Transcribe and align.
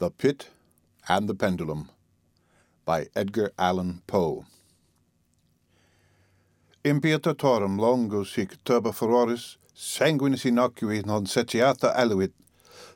The 0.00 0.10
Pit 0.10 0.48
and 1.10 1.28
the 1.28 1.34
Pendulum 1.34 1.90
by 2.86 3.08
Edgar 3.14 3.52
Allan 3.58 4.00
Poe. 4.06 4.46
Impietatorum 6.82 7.78
longus 7.78 8.34
hic 8.34 8.64
turba 8.64 8.92
furores, 8.92 9.58
sanguinis 9.76 10.46
innocui 10.50 11.04
non 11.04 11.26
setiata 11.26 11.92
aluit, 11.94 12.32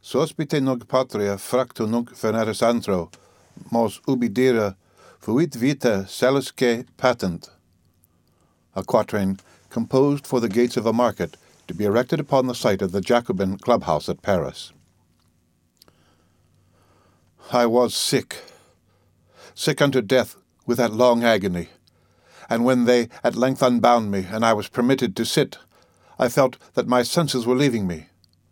sospite 0.00 0.62
nunc 0.62 0.88
patria 0.88 1.36
fracto 1.36 1.86
nunc 1.86 2.08
veneris 2.12 2.62
antro, 2.62 3.10
mos 3.70 4.00
ubi 4.08 4.30
dira 4.30 4.74
fuit 5.20 5.54
vita 5.54 6.06
celusque 6.08 6.86
patent. 6.96 7.50
A 8.74 8.82
quatrain 8.82 9.38
composed 9.68 10.26
for 10.26 10.40
the 10.40 10.48
gates 10.48 10.78
of 10.78 10.86
a 10.86 10.92
market 10.94 11.36
to 11.68 11.74
be 11.74 11.84
erected 11.84 12.18
upon 12.18 12.46
the 12.46 12.54
site 12.54 12.80
of 12.80 12.92
the 12.92 13.02
Jacobin 13.02 13.58
clubhouse 13.58 14.08
at 14.08 14.22
Paris. 14.22 14.72
I 17.52 17.66
was 17.66 17.94
sick, 17.94 18.42
sick 19.54 19.82
unto 19.82 20.00
death 20.00 20.36
with 20.66 20.78
that 20.78 20.94
long 20.94 21.22
agony, 21.22 21.68
and 22.48 22.64
when 22.64 22.84
they 22.84 23.08
at 23.22 23.36
length 23.36 23.62
unbound 23.62 24.10
me 24.10 24.26
and 24.30 24.44
I 24.44 24.54
was 24.54 24.68
permitted 24.68 25.14
to 25.16 25.24
sit, 25.26 25.58
I 26.18 26.28
felt 26.28 26.56
that 26.72 26.88
my 26.88 27.02
senses 27.02 27.46
were 27.46 27.54
leaving 27.54 27.86
me. 27.86 28.06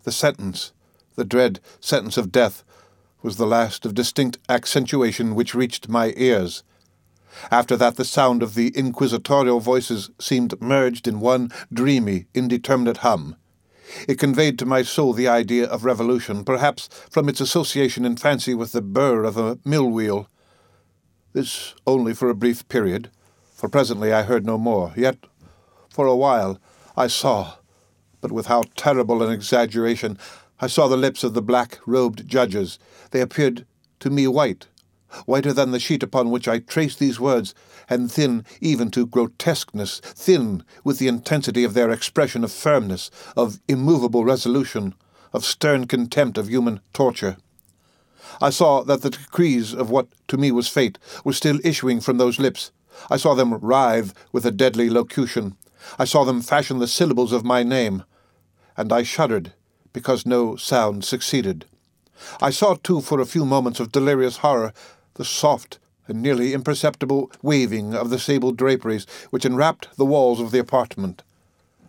The 0.04 0.12
sentence, 0.12 0.72
the 1.16 1.24
dread 1.24 1.58
sentence 1.80 2.18
of 2.18 2.30
death, 2.30 2.64
was 3.22 3.36
the 3.36 3.46
last 3.46 3.86
of 3.86 3.94
distinct 3.94 4.38
accentuation 4.48 5.34
which 5.34 5.54
reached 5.54 5.88
my 5.88 6.12
ears. 6.16 6.62
After 7.50 7.76
that, 7.78 7.96
the 7.96 8.04
sound 8.04 8.42
of 8.42 8.54
the 8.54 8.68
inquisitorial 8.76 9.60
voices 9.60 10.10
seemed 10.18 10.60
merged 10.60 11.08
in 11.08 11.18
one 11.18 11.50
dreamy, 11.72 12.26
indeterminate 12.34 12.98
hum. 12.98 13.36
It 14.08 14.18
conveyed 14.18 14.58
to 14.58 14.66
my 14.66 14.82
soul 14.82 15.12
the 15.12 15.28
idea 15.28 15.66
of 15.66 15.84
revolution, 15.84 16.44
perhaps 16.44 16.88
from 17.10 17.28
its 17.28 17.40
association 17.40 18.04
in 18.04 18.16
fancy 18.16 18.54
with 18.54 18.72
the 18.72 18.82
burr 18.82 19.24
of 19.24 19.36
a 19.36 19.58
mill 19.64 19.88
wheel. 19.88 20.28
This 21.32 21.74
only 21.86 22.14
for 22.14 22.28
a 22.28 22.34
brief 22.34 22.68
period, 22.68 23.10
for 23.54 23.68
presently 23.68 24.12
I 24.12 24.22
heard 24.22 24.44
no 24.44 24.58
more. 24.58 24.92
Yet, 24.96 25.18
for 25.88 26.06
a 26.06 26.16
while, 26.16 26.58
I 26.96 27.06
saw, 27.06 27.54
but 28.20 28.32
with 28.32 28.46
how 28.46 28.64
terrible 28.76 29.22
an 29.22 29.32
exaggeration, 29.32 30.18
I 30.60 30.66
saw 30.66 30.88
the 30.88 30.96
lips 30.96 31.24
of 31.24 31.34
the 31.34 31.42
black 31.42 31.78
robed 31.86 32.28
judges. 32.28 32.78
They 33.10 33.20
appeared 33.20 33.66
to 34.00 34.10
me 34.10 34.26
white, 34.26 34.68
whiter 35.26 35.52
than 35.52 35.70
the 35.70 35.80
sheet 35.80 36.02
upon 36.02 36.30
which 36.30 36.48
I 36.48 36.58
trace 36.58 36.96
these 36.96 37.20
words, 37.20 37.54
and 37.88 38.10
thin 38.10 38.44
even 38.60 38.90
to 38.92 39.06
grotesqueness, 39.06 40.00
thin 40.00 40.64
with 40.84 40.98
the 40.98 41.08
intensity 41.08 41.64
of 41.64 41.74
their 41.74 41.90
expression 41.90 42.44
of 42.44 42.52
firmness, 42.52 43.10
of 43.36 43.60
immovable 43.68 44.24
resolution, 44.24 44.94
of 45.32 45.44
stern 45.44 45.86
contempt 45.86 46.38
of 46.38 46.48
human 46.48 46.80
torture. 46.92 47.36
I 48.40 48.50
saw 48.50 48.82
that 48.84 49.02
the 49.02 49.10
decrees 49.10 49.74
of 49.74 49.90
what 49.90 50.08
to 50.28 50.36
me 50.36 50.52
was 50.52 50.68
fate 50.68 50.98
were 51.24 51.32
still 51.32 51.58
issuing 51.64 52.00
from 52.00 52.18
those 52.18 52.38
lips. 52.38 52.70
I 53.10 53.16
saw 53.16 53.34
them 53.34 53.54
writhe 53.54 54.14
with 54.32 54.46
a 54.46 54.50
deadly 54.50 54.88
locution. 54.88 55.56
I 55.98 56.04
saw 56.04 56.24
them 56.24 56.40
fashion 56.40 56.78
the 56.78 56.86
syllables 56.86 57.32
of 57.32 57.44
my 57.44 57.62
name. 57.62 58.04
And 58.76 58.92
I 58.92 59.02
shuddered 59.02 59.52
because 59.92 60.24
no 60.24 60.56
sound 60.56 61.04
succeeded. 61.04 61.66
I 62.40 62.50
saw, 62.50 62.74
too, 62.74 63.00
for 63.00 63.20
a 63.20 63.26
few 63.26 63.44
moments 63.44 63.80
of 63.80 63.92
delirious 63.92 64.38
horror, 64.38 64.72
the 65.22 65.26
soft 65.28 65.78
and 66.08 66.20
nearly 66.20 66.52
imperceptible 66.52 67.30
waving 67.42 67.94
of 67.94 68.10
the 68.10 68.18
sable 68.18 68.50
draperies 68.50 69.06
which 69.30 69.44
enwrapped 69.44 69.96
the 69.96 70.04
walls 70.04 70.40
of 70.40 70.50
the 70.50 70.58
apartment. 70.58 71.22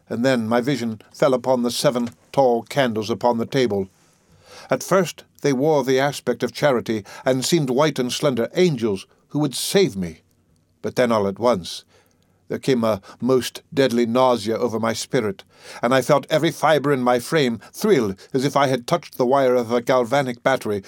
And 0.08 0.23
then 0.23 0.48
my 0.48 0.62
vision 0.62 1.02
fell 1.12 1.34
upon 1.34 1.64
the 1.64 1.72
seven 1.72 2.12
tall 2.31 2.62
candles 2.62 3.09
upon 3.09 3.40
the 3.40 3.48
table. 3.48 3.90
At 4.70 4.84
first 4.84 5.23
they 5.42 5.52
wore 5.52 5.84
the 5.84 6.00
aspect 6.00 6.44
of 6.44 6.53
charity, 6.53 7.03
and 7.25 7.44
seemed 7.44 7.72
white 7.72 7.98
and 7.98 8.14
slender 8.14 8.50
angels 8.53 9.08
who 9.30 9.40
would 9.40 9.56
save 9.56 9.95
me. 9.95 10.22
But 10.84 10.95
then 10.95 11.12
all 11.12 11.28
at 11.28 11.40
once 11.40 11.84
there 12.50 12.59
came 12.59 12.84
a 12.84 13.02
most 13.20 13.63
deadly 13.74 14.06
nausea 14.06 14.56
over 14.56 14.80
my 14.80 14.94
spirit, 14.94 15.44
and 15.81 15.91
I 15.91 16.03
felt 16.03 16.28
every 16.30 16.52
fibre 16.52 16.94
in 16.94 17.02
my 17.02 17.18
frame 17.18 17.59
thrill 17.72 18.13
as 18.31 18.46
if 18.46 18.56
I 18.56 18.68
had 18.68 18.86
touched 18.86 19.18
the 19.18 19.25
wire 19.25 19.56
of 19.56 19.72
a 19.72 19.81
galvanic 19.81 20.44
battery, 20.44 20.84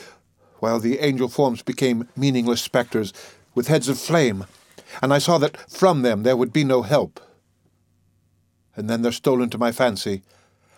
while 0.59 0.79
the 0.79 0.99
angel 0.99 1.27
forms 1.27 1.61
became 1.61 2.07
meaningless 2.15 2.61
spectres 2.61 3.13
with 3.53 3.67
heads 3.67 3.89
of 3.89 3.99
flame, 3.99 4.45
and 5.01 5.13
I 5.13 5.17
saw 5.17 5.37
that 5.37 5.57
from 5.69 6.01
them 6.01 6.23
there 6.23 6.37
would 6.37 6.53
be 6.53 6.63
no 6.63 6.81
help. 6.81 7.19
And 8.75 8.89
then 8.89 9.01
there 9.01 9.11
stole 9.11 9.41
into 9.41 9.57
my 9.57 9.71
fancy, 9.71 10.23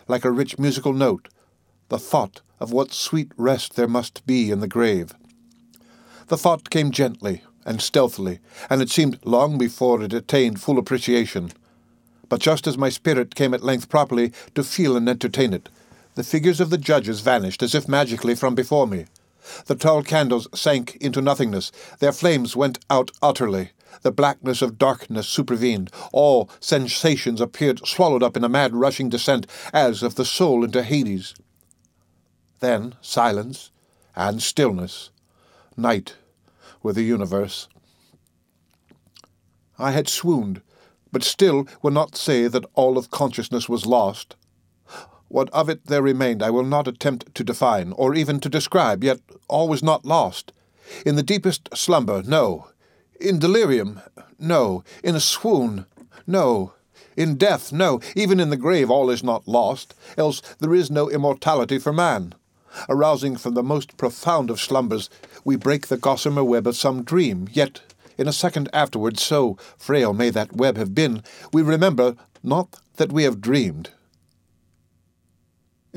like 0.08 0.26
a 0.26 0.32
rich 0.32 0.60
musical 0.60 0.94
note, 0.94 1.30
the 1.90 2.00
thought 2.00 2.42
of 2.60 2.72
what 2.72 2.94
sweet 2.94 3.32
rest 3.38 3.76
there 3.76 3.88
must 3.88 4.26
be 4.26 4.52
in 4.52 4.60
the 4.60 4.68
grave. 4.68 5.14
The 6.28 6.38
thought 6.38 6.70
came 6.70 6.92
gently 6.92 7.44
and 7.66 7.82
stealthily, 7.82 8.40
and 8.70 8.82
it 8.82 8.90
seemed 8.90 9.20
long 9.26 9.58
before 9.58 10.02
it 10.02 10.14
attained 10.14 10.62
full 10.62 10.78
appreciation. 10.78 11.52
But 12.30 12.42
just 12.42 12.68
as 12.68 12.78
my 12.78 12.90
spirit 12.90 13.36
came 13.36 13.54
at 13.54 13.64
length 13.64 13.90
properly 13.90 14.34
to 14.56 14.64
feel 14.64 14.98
and 14.98 15.08
entertain 15.08 15.54
it, 15.54 15.70
the 16.16 16.24
figures 16.24 16.60
of 16.60 16.70
the 16.70 16.78
judges 16.78 17.22
vanished 17.22 17.62
as 17.62 17.76
if 17.76 17.88
magically 17.88 18.36
from 18.36 18.56
before 18.56 18.88
me. 18.88 19.06
The 19.66 19.76
tall 19.76 20.04
candles 20.04 20.48
sank 20.54 20.96
into 20.98 21.22
nothingness. 21.22 21.72
Their 22.00 22.12
flames 22.12 22.56
went 22.56 22.80
out 22.90 23.12
utterly. 23.22 23.72
The 24.02 24.12
blackness 24.12 24.62
of 24.62 24.78
darkness 24.78 25.28
supervened. 25.28 25.92
All 26.12 26.50
sensations 26.60 27.42
appeared 27.42 27.86
swallowed 27.88 28.24
up 28.24 28.38
in 28.38 28.44
a 28.44 28.50
mad 28.50 28.76
rushing 28.76 29.10
descent, 29.10 29.48
as 29.74 30.04
of 30.04 30.16
the 30.16 30.26
soul 30.26 30.64
into 30.64 30.84
Hades. 30.84 31.34
Then 32.60 32.96
silence 33.02 33.72
and 34.16 34.42
stillness. 34.42 35.12
Night 35.76 36.16
with 36.84 36.96
the 36.96 37.04
universe. 37.04 37.68
I 39.80 39.92
had 39.92 40.10
swooned, 40.10 40.62
but 41.12 41.24
still 41.24 41.68
will 41.82 41.92
not 41.92 42.16
say 42.16 42.48
that 42.48 42.66
all 42.74 42.98
of 42.98 43.12
consciousness 43.12 43.70
was 43.70 43.86
lost. 43.86 44.36
What 45.30 45.50
of 45.50 45.70
it 45.70 45.86
there 45.88 46.02
remained 46.02 46.42
I 46.42 46.50
will 46.50 46.64
not 46.64 46.88
attempt 46.88 47.36
to 47.36 47.44
define, 47.44 47.92
or 47.94 48.16
even 48.16 48.40
to 48.40 48.50
describe, 48.50 49.04
yet 49.04 49.20
all 49.48 49.68
was 49.68 49.84
not 49.84 50.06
lost. 50.06 50.52
In 51.06 51.16
the 51.16 51.24
deepest 51.24 51.70
slumber, 51.76 52.24
no. 52.24 52.70
In 53.20 53.40
delirium, 53.40 54.02
no. 54.40 54.84
In 55.04 55.16
a 55.16 55.20
swoon, 55.20 55.86
no. 56.26 56.74
In 57.18 57.36
death, 57.36 57.74
no. 57.74 58.00
Even 58.16 58.40
in 58.40 58.52
the 58.52 58.58
grave 58.58 58.90
all 58.90 59.10
is 59.10 59.24
not 59.24 59.48
lost, 59.48 59.94
else 60.18 60.42
there 60.60 60.74
is 60.74 60.90
no 60.90 61.10
immortality 61.10 61.78
for 61.78 61.92
man. 61.92 62.34
Arousing 62.88 63.36
from 63.38 63.54
the 63.54 63.64
most 63.64 63.98
profound 63.98 64.50
of 64.50 64.62
slumbers, 64.62 65.10
we 65.44 65.56
break 65.56 65.88
the 65.88 65.98
gossamer 65.98 66.44
web 66.44 66.68
of 66.68 66.76
some 66.76 67.04
dream, 67.04 67.48
yet 67.52 67.82
in 68.18 68.28
a 68.28 68.34
second 68.34 68.70
afterwards, 68.72 69.22
so 69.22 69.58
frail 69.78 70.14
may 70.14 70.30
that 70.30 70.56
web 70.56 70.78
have 70.78 70.96
been, 70.96 71.24
we 71.52 71.62
remember 71.62 72.16
not 72.44 72.80
that 72.96 73.12
we 73.12 73.24
have 73.24 73.42
dreamed, 73.42 73.92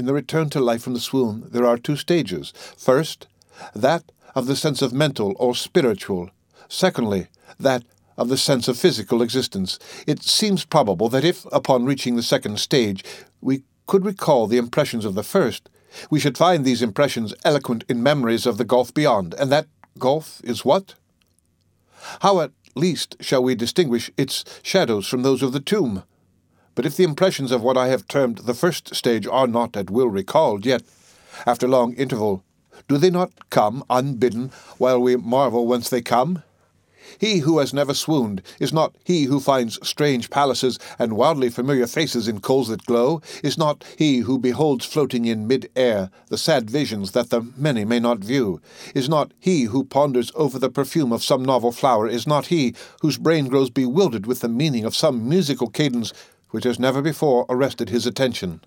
in 0.01 0.07
the 0.07 0.15
return 0.15 0.49
to 0.49 0.61
life 0.61 0.83
from 0.83 0.95
the 0.95 1.01
swoon, 1.01 1.45
there 1.51 1.67
are 1.67 1.77
two 1.77 1.95
stages. 1.95 2.53
First, 2.77 3.29
that 3.75 4.11
of 4.35 4.47
the 4.47 4.57
sense 4.57 4.81
of 4.81 4.95
mental 4.95 5.35
or 5.39 5.55
spiritual. 5.55 6.31
Secondly, 6.69 7.29
that 7.59 7.85
of 8.17 8.29
the 8.31 8.39
sense 8.39 8.67
of 8.67 8.79
physical 8.79 9.21
existence. 9.23 9.79
It 10.07 10.23
seems 10.23 10.65
probable 10.65 11.11
that 11.11 11.25
if, 11.25 11.45
upon 11.53 11.85
reaching 11.85 12.17
the 12.17 12.23
second 12.23 12.59
stage, 12.59 13.05
we 13.43 13.63
could 13.87 14.07
recall 14.07 14.47
the 14.47 14.57
impressions 14.57 15.05
of 15.05 15.15
the 15.15 15.23
first, 15.23 15.69
we 16.11 16.21
should 16.21 16.39
find 16.39 16.65
these 16.65 16.83
impressions 16.83 17.35
eloquent 17.45 17.85
in 17.89 18.03
memories 18.03 18.47
of 18.47 18.57
the 18.57 18.65
gulf 18.65 18.95
beyond. 18.95 19.35
And 19.35 19.53
that 19.53 19.67
gulf 19.99 20.41
is 20.43 20.65
what? 20.65 20.95
How 22.21 22.41
at 22.41 22.53
least 22.75 23.17
shall 23.21 23.43
we 23.43 23.55
distinguish 23.55 24.11
its 24.17 24.45
shadows 24.63 25.07
from 25.07 25.23
those 25.23 25.43
of 25.43 25.53
the 25.53 25.61
tomb? 25.61 26.05
But 26.75 26.87
if 26.87 26.97
the 26.97 27.05
impressions 27.05 27.51
of 27.51 27.63
what 27.63 27.77
I 27.77 27.89
have 27.89 28.07
termed 28.07 28.39
the 28.39 28.55
first 28.55 28.95
stage 28.95 29.27
are 29.27 29.47
not 29.47 29.77
at 29.77 29.91
will 29.91 30.09
recalled, 30.09 30.65
yet, 30.65 30.83
after 31.47 31.67
long 31.67 31.95
interval, 31.95 32.45
do 32.89 32.97
they 32.97 33.11
not 33.11 33.51
come 33.51 33.85
unbidden 33.91 34.51
while 34.79 35.01
we 35.01 35.17
marvel 35.17 35.67
whence 35.67 35.91
they 35.91 36.01
come? 36.01 36.43
He 37.19 37.39
who 37.39 37.59
has 37.59 37.75
never 37.75 37.93
swooned 37.93 38.41
is 38.61 38.73
not 38.73 38.95
he 39.05 39.25
who 39.25 39.41
finds 39.41 39.85
strange 39.87 40.31
palaces 40.31 40.79
and 40.99 41.17
wildly 41.17 41.51
familiar 41.51 41.87
faces 41.87 42.29
in 42.29 42.41
coals 42.41 42.69
that 42.69 42.87
glow, 42.87 43.21
is 43.43 43.59
not 43.59 43.85
he 43.99 44.19
who 44.19 44.39
beholds 44.39 44.87
floating 44.87 45.25
in 45.25 45.49
mid 45.49 45.71
air 45.75 46.11
the 46.29 46.39
sad 46.39 46.71
visions 46.71 47.11
that 47.13 47.31
the 47.31 47.43
many 47.57 47.85
may 47.85 47.99
not 47.99 48.19
view, 48.19 48.61
is 48.95 49.09
not 49.09 49.33
he 49.41 49.65
who 49.65 49.85
ponders 49.85 50.31
over 50.35 50.59
the 50.59 50.71
perfume 50.71 51.13
of 51.13 51.25
some 51.25 51.45
novel 51.45 51.73
flower, 51.73 52.07
is 52.07 52.27
not 52.27 52.47
he 52.47 52.75
whose 53.03 53.19
brain 53.19 53.49
grows 53.49 53.71
bewildered 53.71 54.27
with 54.27 54.41
the 54.41 54.49
meaning 54.49 54.85
of 54.85 54.95
some 54.95 55.29
musical 55.29 55.69
cadence 55.69 56.13
which 56.51 56.65
has 56.65 56.79
never 56.79 57.03
before 57.03 57.47
arrested 57.49 57.91
his 57.91 58.07
attention. 58.07 58.61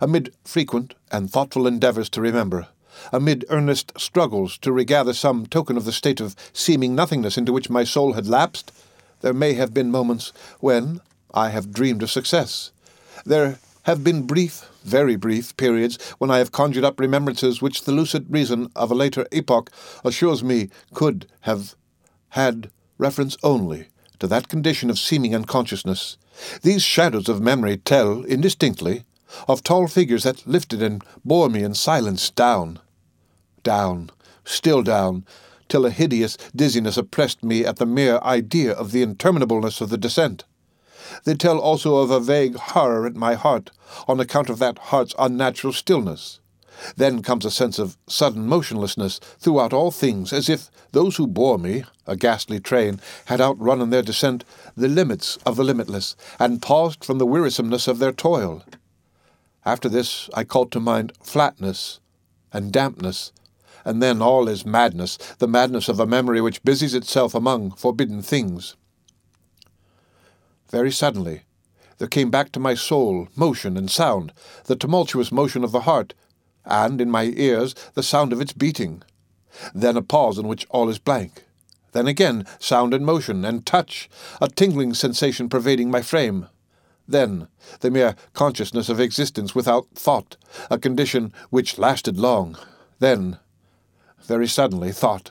Amid 0.00 0.34
frequent 0.44 0.94
and 1.10 1.30
thoughtful 1.30 1.66
endeavours 1.66 2.08
to 2.10 2.20
remember, 2.20 2.68
amid 3.12 3.44
earnest 3.48 3.92
struggles 3.98 4.58
to 4.58 4.72
regather 4.72 5.12
some 5.12 5.46
token 5.46 5.76
of 5.76 5.84
the 5.84 5.92
state 5.92 6.20
of 6.20 6.34
seeming 6.52 6.94
nothingness 6.94 7.38
into 7.38 7.52
which 7.52 7.70
my 7.70 7.84
soul 7.84 8.14
had 8.14 8.26
lapsed, 8.26 8.72
there 9.20 9.34
may 9.34 9.54
have 9.54 9.74
been 9.74 9.90
moments 9.90 10.32
when 10.60 11.00
I 11.32 11.50
have 11.50 11.72
dreamed 11.72 12.02
of 12.02 12.10
success. 12.10 12.70
There 13.24 13.58
have 13.84 14.04
been 14.04 14.26
brief, 14.26 14.68
very 14.84 15.16
brief, 15.16 15.56
periods 15.56 15.98
when 16.18 16.30
I 16.30 16.38
have 16.38 16.52
conjured 16.52 16.84
up 16.84 17.00
remembrances 17.00 17.62
which 17.62 17.84
the 17.84 17.92
lucid 17.92 18.26
reason 18.28 18.70
of 18.76 18.90
a 18.90 18.94
later 18.94 19.26
epoch 19.32 19.70
assures 20.04 20.44
me 20.44 20.68
could 20.94 21.26
have 21.42 21.74
had 22.30 22.70
reference 22.98 23.36
only 23.42 23.88
to 24.18 24.26
that 24.26 24.48
condition 24.48 24.90
of 24.90 24.98
seeming 24.98 25.34
unconsciousness. 25.34 26.16
These 26.62 26.82
shadows 26.82 27.28
of 27.28 27.40
memory 27.40 27.76
tell, 27.76 28.24
indistinctly, 28.24 29.04
of 29.46 29.62
tall 29.62 29.88
figures 29.88 30.22
that 30.24 30.46
lifted 30.46 30.82
and 30.82 31.02
bore 31.24 31.48
me 31.48 31.62
in 31.62 31.74
silence 31.74 32.30
down, 32.30 32.78
down, 33.62 34.10
still 34.44 34.82
down, 34.82 35.24
till 35.68 35.84
a 35.84 35.90
hideous 35.90 36.36
dizziness 36.54 36.96
oppressed 36.96 37.44
me 37.44 37.64
at 37.64 37.76
the 37.76 37.86
mere 37.86 38.18
idea 38.22 38.72
of 38.72 38.92
the 38.92 39.04
interminableness 39.04 39.80
of 39.80 39.90
the 39.90 39.98
descent. 39.98 40.44
They 41.24 41.34
tell 41.34 41.58
also 41.58 41.96
of 41.96 42.10
a 42.10 42.20
vague 42.20 42.56
horror 42.56 43.06
at 43.06 43.16
my 43.16 43.34
heart 43.34 43.70
on 44.06 44.20
account 44.20 44.50
of 44.50 44.58
that 44.58 44.78
heart's 44.78 45.14
unnatural 45.18 45.72
stillness. 45.72 46.40
Then 46.96 47.22
comes 47.22 47.44
a 47.44 47.50
sense 47.50 47.78
of 47.78 47.96
sudden 48.06 48.46
motionlessness 48.46 49.18
throughout 49.38 49.72
all 49.72 49.90
things, 49.90 50.32
as 50.32 50.48
if 50.48 50.70
those 50.92 51.16
who 51.16 51.26
bore 51.26 51.58
me, 51.58 51.84
a 52.06 52.16
ghastly 52.16 52.60
train, 52.60 53.00
had 53.26 53.40
outrun 53.40 53.80
in 53.80 53.90
their 53.90 54.02
descent 54.02 54.44
the 54.76 54.88
limits 54.88 55.38
of 55.44 55.56
the 55.56 55.64
limitless, 55.64 56.16
and 56.38 56.62
paused 56.62 57.04
from 57.04 57.18
the 57.18 57.26
wearisomeness 57.26 57.88
of 57.88 57.98
their 57.98 58.12
toil. 58.12 58.62
After 59.64 59.88
this 59.88 60.30
I 60.34 60.44
called 60.44 60.72
to 60.72 60.80
mind 60.80 61.12
flatness 61.22 62.00
and 62.52 62.72
dampness, 62.72 63.32
and 63.84 64.02
then 64.02 64.22
all 64.22 64.48
is 64.48 64.64
madness, 64.66 65.16
the 65.38 65.48
madness 65.48 65.88
of 65.88 66.00
a 66.00 66.06
memory 66.06 66.40
which 66.40 66.62
busies 66.62 66.94
itself 66.94 67.34
among 67.34 67.72
forbidden 67.72 68.22
things. 68.22 68.76
Very 70.70 70.92
suddenly, 70.92 71.42
there 71.98 72.08
came 72.08 72.30
back 72.30 72.52
to 72.52 72.60
my 72.60 72.74
soul 72.74 73.28
motion 73.34 73.76
and 73.76 73.90
sound, 73.90 74.32
the 74.64 74.76
tumultuous 74.76 75.32
motion 75.32 75.64
of 75.64 75.72
the 75.72 75.80
heart, 75.80 76.14
and 76.68 77.00
in 77.00 77.10
my 77.10 77.24
ears 77.36 77.74
the 77.94 78.02
sound 78.02 78.32
of 78.32 78.40
its 78.40 78.52
beating. 78.52 79.02
Then 79.74 79.96
a 79.96 80.02
pause 80.02 80.38
in 80.38 80.46
which 80.46 80.66
all 80.70 80.88
is 80.88 80.98
blank. 80.98 81.44
Then 81.92 82.06
again 82.06 82.46
sound 82.58 82.94
and 82.94 83.04
motion 83.04 83.44
and 83.44 83.64
touch, 83.66 84.08
a 84.40 84.48
tingling 84.48 84.94
sensation 84.94 85.48
pervading 85.48 85.90
my 85.90 86.02
frame. 86.02 86.46
Then 87.06 87.48
the 87.80 87.90
mere 87.90 88.14
consciousness 88.34 88.88
of 88.88 89.00
existence 89.00 89.54
without 89.54 89.88
thought, 89.94 90.36
a 90.70 90.78
condition 90.78 91.32
which 91.50 91.78
lasted 91.78 92.18
long. 92.18 92.56
Then, 92.98 93.38
very 94.22 94.46
suddenly, 94.46 94.92
thought, 94.92 95.30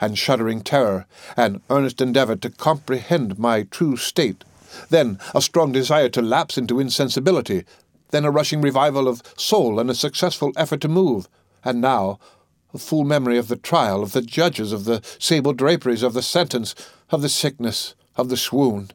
and 0.00 0.18
shuddering 0.18 0.60
terror, 0.60 1.06
an 1.36 1.62
earnest 1.70 2.00
endeavour 2.02 2.36
to 2.36 2.50
comprehend 2.50 3.38
my 3.38 3.62
true 3.62 3.96
state 3.96 4.44
then 4.90 5.18
a 5.34 5.42
strong 5.42 5.72
desire 5.72 6.08
to 6.10 6.22
lapse 6.22 6.58
into 6.58 6.80
insensibility, 6.80 7.64
then 8.14 8.24
a 8.24 8.30
rushing 8.30 8.60
revival 8.60 9.08
of 9.08 9.22
soul 9.36 9.80
and 9.80 9.90
a 9.90 9.94
successful 9.94 10.52
effort 10.56 10.80
to 10.80 10.88
move, 10.88 11.28
and 11.64 11.80
now 11.80 12.20
a 12.72 12.78
full 12.78 13.02
memory 13.02 13.36
of 13.36 13.48
the 13.48 13.56
trial, 13.56 14.02
of 14.02 14.12
the 14.12 14.22
judges, 14.22 14.72
of 14.72 14.84
the 14.84 15.00
sable 15.18 15.52
draperies, 15.52 16.02
of 16.04 16.14
the 16.14 16.22
sentence, 16.22 16.76
of 17.10 17.22
the 17.22 17.28
sickness, 17.28 17.96
of 18.16 18.28
the 18.28 18.36
swoon. 18.36 18.90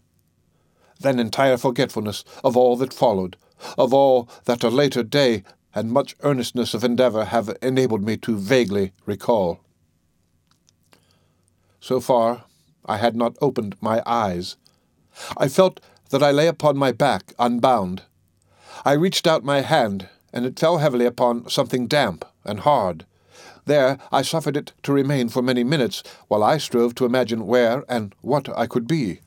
Then 1.02 1.20
entire 1.20 1.58
forgetfulness 1.58 2.24
of 2.46 2.56
all 2.56 2.78
that 2.78 2.94
followed, 2.94 3.36
of 3.78 3.94
all 3.94 4.30
that 4.46 4.64
a 4.64 4.70
later 4.70 5.04
day 5.04 5.44
and 5.76 5.92
much 5.92 6.16
earnestness 6.22 6.74
of 6.74 6.84
endeavour 6.84 7.26
have 7.26 7.58
enabled 7.62 8.04
me 8.04 8.16
to 8.18 8.38
vaguely 8.38 8.94
recall. 9.06 9.60
So 11.82 12.00
far, 12.00 12.46
I 12.86 12.98
had 12.98 13.16
not 13.16 13.38
opened 13.42 13.76
my 13.82 14.02
eyes. 14.06 14.56
I 15.38 15.50
felt 15.50 15.82
that 16.10 16.24
I 16.24 16.32
lay 16.32 16.48
upon 16.48 16.78
my 16.78 16.92
back, 16.92 17.34
unbound. 17.38 18.04
I 18.86 18.94
reached 18.94 19.28
out 19.28 19.44
my 19.44 19.62
hand, 19.62 20.10
and 20.32 20.46
it 20.46 20.60
fell 20.60 20.78
heavily 20.78 21.06
upon 21.06 21.50
something 21.50 21.88
damp 21.88 22.26
and 22.46 22.62
hard. 22.62 23.06
There 23.66 23.98
I 24.12 24.22
suffered 24.22 24.58
it 24.58 24.72
to 24.84 24.94
remain 24.94 25.30
for 25.30 25.42
many 25.42 25.64
minutes, 25.64 26.02
while 26.28 26.44
I 26.44 26.58
strove 26.58 26.96
to 26.96 27.06
imagine 27.06 27.46
where 27.46 27.84
and 27.90 28.16
what 28.22 28.50
I 28.58 28.68
could 28.68 28.88
be. 28.88 29.20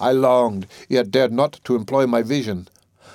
I 0.00 0.12
longed, 0.12 0.66
yet 0.88 1.10
dared 1.10 1.32
not 1.32 1.60
to 1.64 1.76
employ 1.76 2.06
my 2.06 2.22
vision. 2.22 2.68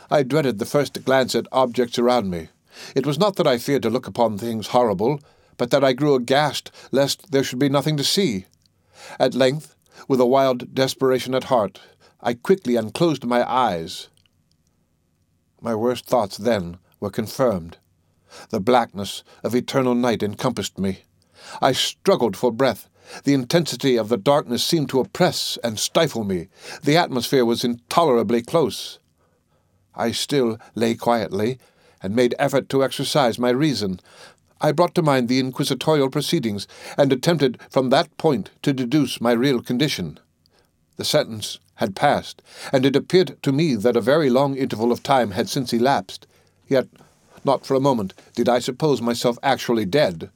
I 0.09 0.23
dreaded 0.23 0.59
the 0.59 0.65
first 0.65 1.03
glance 1.03 1.35
at 1.35 1.47
objects 1.51 1.99
around 1.99 2.29
me. 2.29 2.49
It 2.95 3.05
was 3.05 3.19
not 3.19 3.35
that 3.35 3.47
I 3.47 3.57
feared 3.57 3.83
to 3.83 3.89
look 3.89 4.07
upon 4.07 4.37
things 4.37 4.67
horrible, 4.67 5.19
but 5.57 5.71
that 5.71 5.83
I 5.83 5.93
grew 5.93 6.15
aghast 6.15 6.71
lest 6.91 7.31
there 7.31 7.43
should 7.43 7.59
be 7.59 7.69
nothing 7.69 7.97
to 7.97 8.03
see. 8.03 8.45
At 9.19 9.35
length, 9.35 9.75
with 10.07 10.19
a 10.19 10.25
wild 10.25 10.73
desperation 10.73 11.35
at 11.35 11.45
heart, 11.45 11.79
I 12.21 12.33
quickly 12.33 12.75
unclosed 12.75 13.25
my 13.25 13.49
eyes. 13.49 14.07
My 15.63 15.75
worst 15.75 16.07
thoughts 16.07 16.37
then 16.37 16.79
were 16.99 17.11
confirmed. 17.11 17.77
The 18.49 18.59
blackness 18.59 19.23
of 19.43 19.53
eternal 19.53 19.93
night 19.93 20.23
encompassed 20.23 20.79
me. 20.79 21.03
I 21.61 21.71
struggled 21.71 22.35
for 22.35 22.51
breath. 22.51 22.89
The 23.25 23.35
intensity 23.35 23.95
of 23.95 24.09
the 24.09 24.17
darkness 24.17 24.63
seemed 24.63 24.89
to 24.89 24.99
oppress 24.99 25.59
and 25.63 25.77
stifle 25.77 26.23
me. 26.23 26.47
The 26.81 26.97
atmosphere 26.97 27.45
was 27.45 27.63
intolerably 27.63 28.41
close. 28.41 28.97
I 29.93 30.11
still 30.11 30.57
lay 30.73 30.95
quietly, 30.95 31.59
and 32.01 32.15
made 32.15 32.33
effort 32.39 32.67
to 32.69 32.83
exercise 32.83 33.37
my 33.37 33.51
reason. 33.51 33.99
I 34.61 34.71
brought 34.71 34.95
to 34.95 35.03
mind 35.03 35.27
the 35.27 35.39
inquisitorial 35.39 36.09
proceedings, 36.09 36.67
and 36.97 37.13
attempted 37.13 37.59
from 37.69 37.89
that 37.89 38.17
point 38.17 38.49
to 38.63 38.73
deduce 38.73 39.21
my 39.21 39.33
real 39.33 39.61
condition. 39.61 40.19
The 40.97 41.05
sentence 41.05 41.59
had 41.81 41.95
passed, 41.95 42.43
and 42.71 42.85
it 42.85 42.95
appeared 42.95 43.41
to 43.41 43.51
me 43.51 43.75
that 43.75 43.97
a 43.97 44.01
very 44.01 44.29
long 44.29 44.55
interval 44.55 44.91
of 44.91 45.01
time 45.01 45.31
had 45.31 45.49
since 45.49 45.73
elapsed. 45.73 46.27
Yet 46.67 46.87
not 47.43 47.65
for 47.65 47.73
a 47.73 47.79
moment 47.79 48.13
did 48.35 48.47
I 48.47 48.59
suppose 48.59 49.01
myself 49.01 49.39
actually 49.41 49.85
dead. 49.85 50.29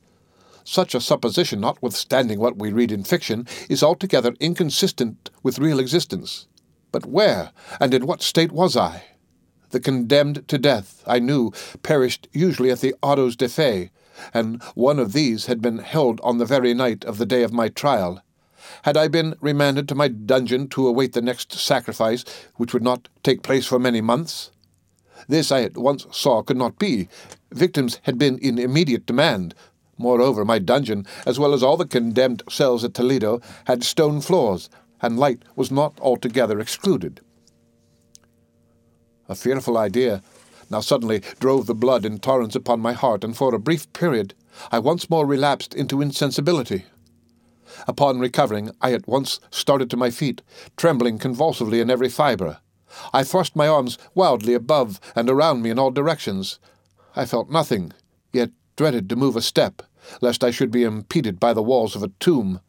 Such 0.64 0.96
a 0.96 1.00
supposition, 1.00 1.62
notwithstanding 1.62 2.40
what 2.40 2.58
we 2.58 2.72
read 2.72 2.92
in 2.92 3.04
fiction, 3.04 3.48
is 3.70 3.84
altogether 3.84 4.34
inconsistent 4.40 5.30
with 5.44 5.60
real 5.60 5.80
existence. 5.80 6.48
But 6.92 7.06
where 7.06 7.52
and 7.80 7.94
in 7.94 8.08
what 8.08 8.24
state 8.24 8.52
was 8.52 8.76
I? 8.76 9.04
The 9.70 9.80
condemned 9.80 10.48
to 10.48 10.58
death, 10.58 11.04
I 11.06 11.20
knew, 11.20 11.52
perished 11.84 12.28
usually 12.34 12.72
at 12.72 12.82
the 12.82 12.96
autos 13.04 13.36
de 13.36 13.48
fe, 13.48 13.92
and 14.34 14.64
one 14.74 14.98
of 14.98 15.14
these 15.14 15.46
had 15.46 15.62
been 15.62 15.78
held 15.78 16.20
on 16.24 16.40
the 16.40 16.46
very 16.46 16.74
night 16.74 17.06
of 17.06 17.20
the 17.20 17.26
day 17.28 17.44
of 17.44 17.54
my 17.54 17.70
trial. 17.70 18.24
Had 18.84 18.98
I 18.98 19.08
been 19.08 19.36
remanded 19.42 19.88
to 19.90 19.96
my 19.96 20.08
dungeon 20.08 20.68
to 20.70 20.88
await 20.88 21.14
the 21.14 21.22
next 21.22 21.54
sacrifice, 21.54 22.24
which 22.56 22.74
would 22.74 22.84
not 22.84 23.10
take 23.24 23.44
place 23.44 23.66
for 23.66 23.80
many 23.80 24.02
months? 24.02 24.52
This 25.28 25.52
I 25.52 25.62
at 25.62 25.78
once 25.78 26.06
saw 26.12 26.42
could 26.42 26.58
not 26.58 26.78
be. 26.78 27.08
Victims 27.52 28.00
had 28.04 28.18
been 28.18 28.38
in 28.40 28.60
immediate 28.60 29.06
demand. 29.06 29.56
Moreover, 29.98 30.44
my 30.44 30.60
dungeon, 30.60 31.06
as 31.26 31.40
well 31.40 31.54
as 31.54 31.64
all 31.64 31.78
the 31.78 31.86
condemned 31.86 32.44
cells 32.50 32.84
at 32.84 32.94
Toledo, 32.94 33.42
had 33.66 33.84
stone 33.84 34.22
floors, 34.22 34.70
and 35.02 35.18
light 35.18 35.44
was 35.56 35.72
not 35.72 36.00
altogether 36.02 36.60
excluded. 36.60 37.22
A 39.28 39.36
fearful 39.36 39.78
idea 39.78 40.22
now 40.70 40.82
suddenly 40.82 41.22
drove 41.40 41.66
the 41.66 41.76
blood 41.76 42.06
in 42.06 42.20
torrents 42.20 42.56
upon 42.56 42.80
my 42.80 42.94
heart, 42.94 43.24
and 43.24 43.36
for 43.36 43.54
a 43.56 43.60
brief 43.60 43.92
period 43.94 44.34
I 44.72 44.80
once 44.80 45.10
more 45.10 45.26
relapsed 45.26 45.74
into 45.74 46.02
insensibility. 46.02 46.86
Upon 47.88 48.20
recovering, 48.20 48.72
I 48.82 48.94
at 48.94 49.08
once 49.08 49.40
started 49.50 49.90
to 49.90 49.98
my 49.98 50.10
feet, 50.10 50.42
trembling 50.78 51.18
convulsively 51.18 51.82
in 51.82 51.90
every 51.90 52.10
fibre. 52.10 52.60
I 53.14 53.24
thrust 53.24 53.56
my 53.56 53.68
arms 53.68 53.98
wildly 54.14 54.54
above 54.54 55.00
and 55.16 55.30
around 55.30 55.62
me 55.62 55.70
in 55.70 55.80
all 55.80 55.92
directions. 55.92 56.60
I 57.16 57.26
felt 57.26 57.50
nothing, 57.50 57.94
yet 58.32 58.52
dreaded 58.76 59.10
to 59.10 59.16
move 59.16 59.36
a 59.36 59.42
step, 59.42 59.82
lest 60.22 60.44
I 60.44 60.52
should 60.52 60.72
be 60.72 60.84
impeded 60.84 61.40
by 61.40 61.54
the 61.54 61.64
walls 61.64 61.96
of 61.96 62.04
a 62.04 62.12
tomb. 62.20 62.62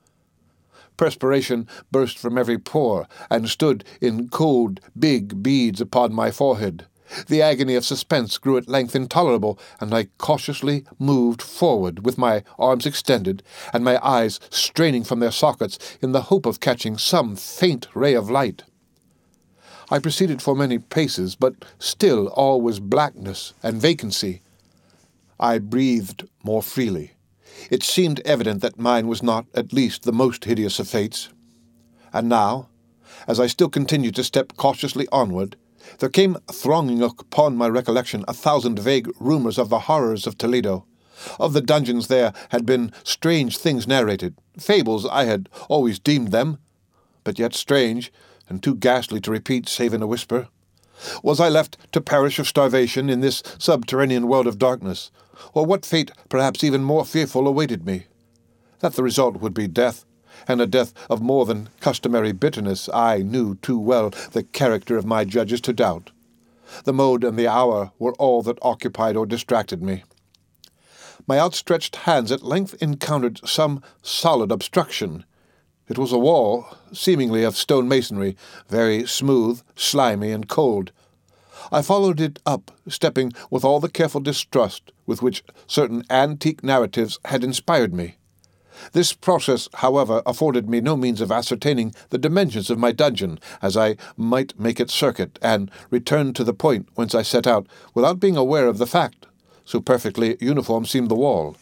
Perspiration 0.97 1.69
burst 1.93 2.19
from 2.19 2.39
every 2.39 2.59
pore, 2.59 3.07
and 3.31 3.49
stood 3.49 3.85
in 4.01 4.29
cold, 4.29 4.81
big 4.99 5.43
beads 5.43 5.81
upon 5.81 6.13
my 6.13 6.31
forehead. 6.31 6.87
The 7.29 7.43
agony 7.43 7.75
of 7.75 7.85
suspense 7.85 8.39
grew 8.39 8.57
at 8.57 8.69
length 8.69 8.97
intolerable, 8.97 9.59
and 9.81 9.95
I 9.95 10.09
cautiously 10.19 10.85
moved 10.99 11.41
forward 11.41 12.05
with 12.05 12.19
my 12.19 12.43
arms 12.59 12.87
extended 12.87 13.43
and 13.73 13.85
my 13.85 14.05
eyes 14.05 14.41
straining 14.51 15.05
from 15.05 15.21
their 15.21 15.31
sockets 15.31 15.99
in 16.03 16.13
the 16.13 16.23
hope 16.23 16.47
of 16.47 16.61
catching 16.61 16.99
some 16.99 17.37
faint 17.37 17.87
ray 17.95 18.15
of 18.15 18.31
light. 18.31 18.65
I 19.89 20.01
proceeded 20.01 20.43
for 20.43 20.57
many 20.57 20.79
paces, 20.79 21.37
but 21.37 21.65
still 21.79 22.27
all 22.29 22.61
was 22.61 22.81
blackness 22.81 23.55
and 23.63 23.81
vacancy. 23.81 24.43
I 25.39 25.59
breathed 25.59 26.29
more 26.43 26.63
freely. 26.63 27.13
It 27.71 27.83
seemed 27.83 28.21
evident 28.21 28.63
that 28.63 28.79
mine 28.79 29.07
was 29.07 29.23
not 29.23 29.47
at 29.55 29.73
least 29.73 30.03
the 30.03 30.13
most 30.13 30.45
hideous 30.45 30.81
of 30.81 30.89
fates. 30.89 31.29
And 32.13 32.29
now, 32.29 32.69
as 33.29 33.39
I 33.39 33.47
still 33.47 33.69
continued 33.69 34.15
to 34.17 34.25
step 34.25 34.57
cautiously 34.57 35.07
onward, 35.13 35.57
there 35.99 36.09
came 36.09 36.37
thronging 36.51 37.03
upon 37.03 37.57
my 37.57 37.69
recollection 37.69 38.25
a 38.29 38.35
thousand 38.35 38.79
vague 38.79 39.09
rumours 39.21 39.59
of 39.59 39.69
the 39.69 39.81
horrors 39.81 40.27
of 40.27 40.37
Toledo. 40.39 40.85
Of 41.41 41.53
the 41.53 41.61
dungeons 41.61 42.09
there 42.09 42.33
had 42.51 42.67
been 42.67 42.93
strange 43.03 43.57
things 43.57 43.87
narrated, 43.87 44.35
fables 44.59 45.07
I 45.07 45.25
had 45.25 45.49
always 45.69 45.99
deemed 45.99 46.31
them, 46.31 46.59
but 47.25 47.39
yet 47.39 47.55
strange, 47.55 48.13
and 48.49 48.63
too 48.63 48.75
ghastly 48.75 49.21
to 49.21 49.31
repeat 49.31 49.69
save 49.69 49.95
in 49.95 50.03
a 50.03 50.07
whisper. 50.07 50.49
Was 51.23 51.41
I 51.41 51.49
left 51.49 51.77
to 51.93 52.01
perish 52.01 52.39
of 52.39 52.49
starvation 52.49 53.11
in 53.11 53.21
this 53.21 53.43
subterranean 53.59 54.29
world 54.29 54.47
of 54.47 54.59
darkness? 54.59 55.11
Or 55.53 55.67
what 55.67 55.85
fate, 55.85 56.11
perhaps 56.29 56.65
even 56.65 56.83
more 56.83 57.05
fearful, 57.05 57.47
awaited 57.47 57.85
me? 57.85 58.07
That 58.81 58.95
the 58.95 59.03
result 59.03 59.37
would 59.37 59.55
be 59.55 59.69
death, 59.69 60.05
and 60.49 60.61
a 60.61 60.67
death 60.67 60.93
of 61.11 61.21
more 61.21 61.47
than 61.47 61.69
customary 61.81 62.33
bitterness, 62.33 62.89
I 62.93 63.19
knew 63.19 63.57
too 63.57 63.79
well 63.79 64.11
the 64.33 64.43
character 64.43 64.97
of 64.97 65.05
my 65.05 65.25
judges 65.25 65.61
to 65.63 65.73
doubt. 65.73 66.11
The 66.85 66.93
mode 66.93 67.25
and 67.25 67.39
the 67.39 67.49
hour 67.49 67.93
were 67.99 68.15
all 68.15 68.43
that 68.43 68.59
occupied 68.63 69.17
or 69.17 69.27
distracted 69.27 69.83
me. 69.83 70.05
My 71.27 71.39
outstretched 71.39 71.97
hands 71.97 72.31
at 72.31 72.43
length 72.43 72.75
encountered 72.81 73.41
some 73.47 73.83
solid 74.03 74.53
obstruction. 74.53 75.25
It 75.89 75.99
was 75.99 76.13
a 76.13 76.19
wall, 76.19 76.67
seemingly 76.93 77.43
of 77.43 77.57
stone 77.57 77.89
masonry, 77.89 78.37
very 78.69 79.07
smooth, 79.07 79.63
slimy, 79.75 80.31
and 80.33 80.49
cold. 80.49 80.93
I 81.73 81.83
followed 81.83 82.21
it 82.21 82.39
up, 82.47 82.71
stepping 82.89 83.33
with 83.51 83.65
all 83.65 83.81
the 83.81 83.89
careful 83.89 84.21
distrust 84.21 84.93
with 85.05 85.23
which 85.23 85.43
certain 85.67 86.05
antique 86.11 86.63
narratives 86.63 87.19
had 87.25 87.43
inspired 87.43 87.93
me. 87.95 88.17
This 88.93 89.13
process, 89.13 89.69
however, 89.75 90.23
afforded 90.27 90.69
me 90.69 90.81
no 90.81 90.97
means 90.97 91.21
of 91.21 91.31
ascertaining 91.31 91.95
the 92.11 92.19
dimensions 92.19 92.71
of 92.71 92.79
my 92.79 92.93
dungeon, 92.93 93.39
as 93.63 93.77
I 93.77 93.97
might 94.17 94.59
make 94.59 94.81
its 94.81 94.95
circuit, 94.95 95.39
and 95.41 95.71
return 95.91 96.33
to 96.35 96.45
the 96.45 96.55
point 96.55 96.89
whence 96.95 97.15
I 97.15 97.23
set 97.23 97.47
out, 97.47 97.67
without 97.95 98.19
being 98.19 98.37
aware 98.37 98.67
of 98.67 98.79
the 98.79 98.87
fact, 98.87 99.27
so 99.65 99.81
perfectly 99.81 100.37
uniform 100.41 100.85
seemed 100.85 101.11
the 101.11 101.15
wall. 101.15 101.57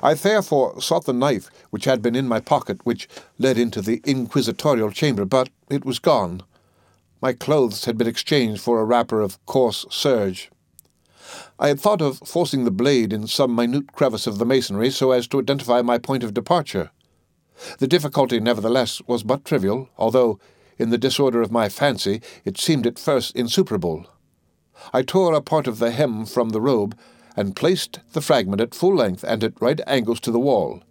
I 0.00 0.14
therefore 0.14 0.80
sought 0.80 1.06
the 1.06 1.12
knife 1.12 1.50
which 1.70 1.86
had 1.86 2.02
been 2.02 2.14
in 2.14 2.28
my 2.28 2.38
pocket, 2.38 2.78
which 2.84 3.08
led 3.38 3.58
into 3.58 3.82
the 3.82 4.00
inquisitorial 4.04 4.92
chamber, 4.92 5.24
but 5.24 5.50
it 5.68 5.84
was 5.84 5.98
gone. 5.98 6.42
My 7.20 7.32
clothes 7.32 7.84
had 7.86 7.98
been 7.98 8.06
exchanged 8.06 8.62
for 8.62 8.80
a 8.80 8.84
wrapper 8.84 9.20
of 9.20 9.44
coarse 9.46 9.84
serge. 9.90 10.51
I 11.58 11.68
had 11.68 11.80
thought 11.80 12.00
of 12.00 12.18
forcing 12.24 12.64
the 12.64 12.70
blade 12.70 13.12
in 13.12 13.26
some 13.26 13.54
minute 13.54 13.92
crevice 13.92 14.26
of 14.26 14.38
the 14.38 14.46
masonry 14.46 14.90
so 14.90 15.12
as 15.12 15.26
to 15.28 15.40
identify 15.40 15.82
my 15.82 15.98
point 15.98 16.22
of 16.22 16.34
departure. 16.34 16.90
The 17.78 17.86
difficulty, 17.86 18.40
nevertheless, 18.40 19.00
was 19.06 19.22
but 19.22 19.44
trivial, 19.44 19.88
although, 19.96 20.40
in 20.78 20.90
the 20.90 20.98
disorder 20.98 21.42
of 21.42 21.52
my 21.52 21.68
fancy, 21.68 22.20
it 22.44 22.58
seemed 22.58 22.86
at 22.86 22.98
first 22.98 23.36
insuperable. 23.36 24.06
I 24.92 25.02
tore 25.02 25.34
a 25.34 25.40
part 25.40 25.66
of 25.66 25.78
the 25.78 25.92
hem 25.92 26.26
from 26.26 26.50
the 26.50 26.60
robe, 26.60 26.96
and 27.36 27.56
placed 27.56 28.00
the 28.12 28.20
fragment 28.20 28.60
at 28.60 28.74
full 28.74 28.94
length 28.94 29.24
and 29.24 29.42
at 29.44 29.60
right 29.60 29.80
angles 29.86 30.20
to 30.20 30.30
the 30.30 30.40
wall. 30.40 30.82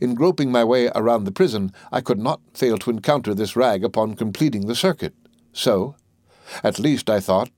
In 0.00 0.14
groping 0.14 0.50
my 0.50 0.64
way 0.64 0.90
around 0.94 1.24
the 1.24 1.32
prison, 1.32 1.72
I 1.92 2.00
could 2.00 2.18
not 2.18 2.40
fail 2.54 2.78
to 2.78 2.90
encounter 2.90 3.34
this 3.34 3.56
rag 3.56 3.84
upon 3.84 4.14
completing 4.14 4.66
the 4.66 4.74
circuit. 4.74 5.14
So, 5.52 5.96
at 6.62 6.78
least, 6.78 7.10
I 7.10 7.20
thought, 7.20 7.50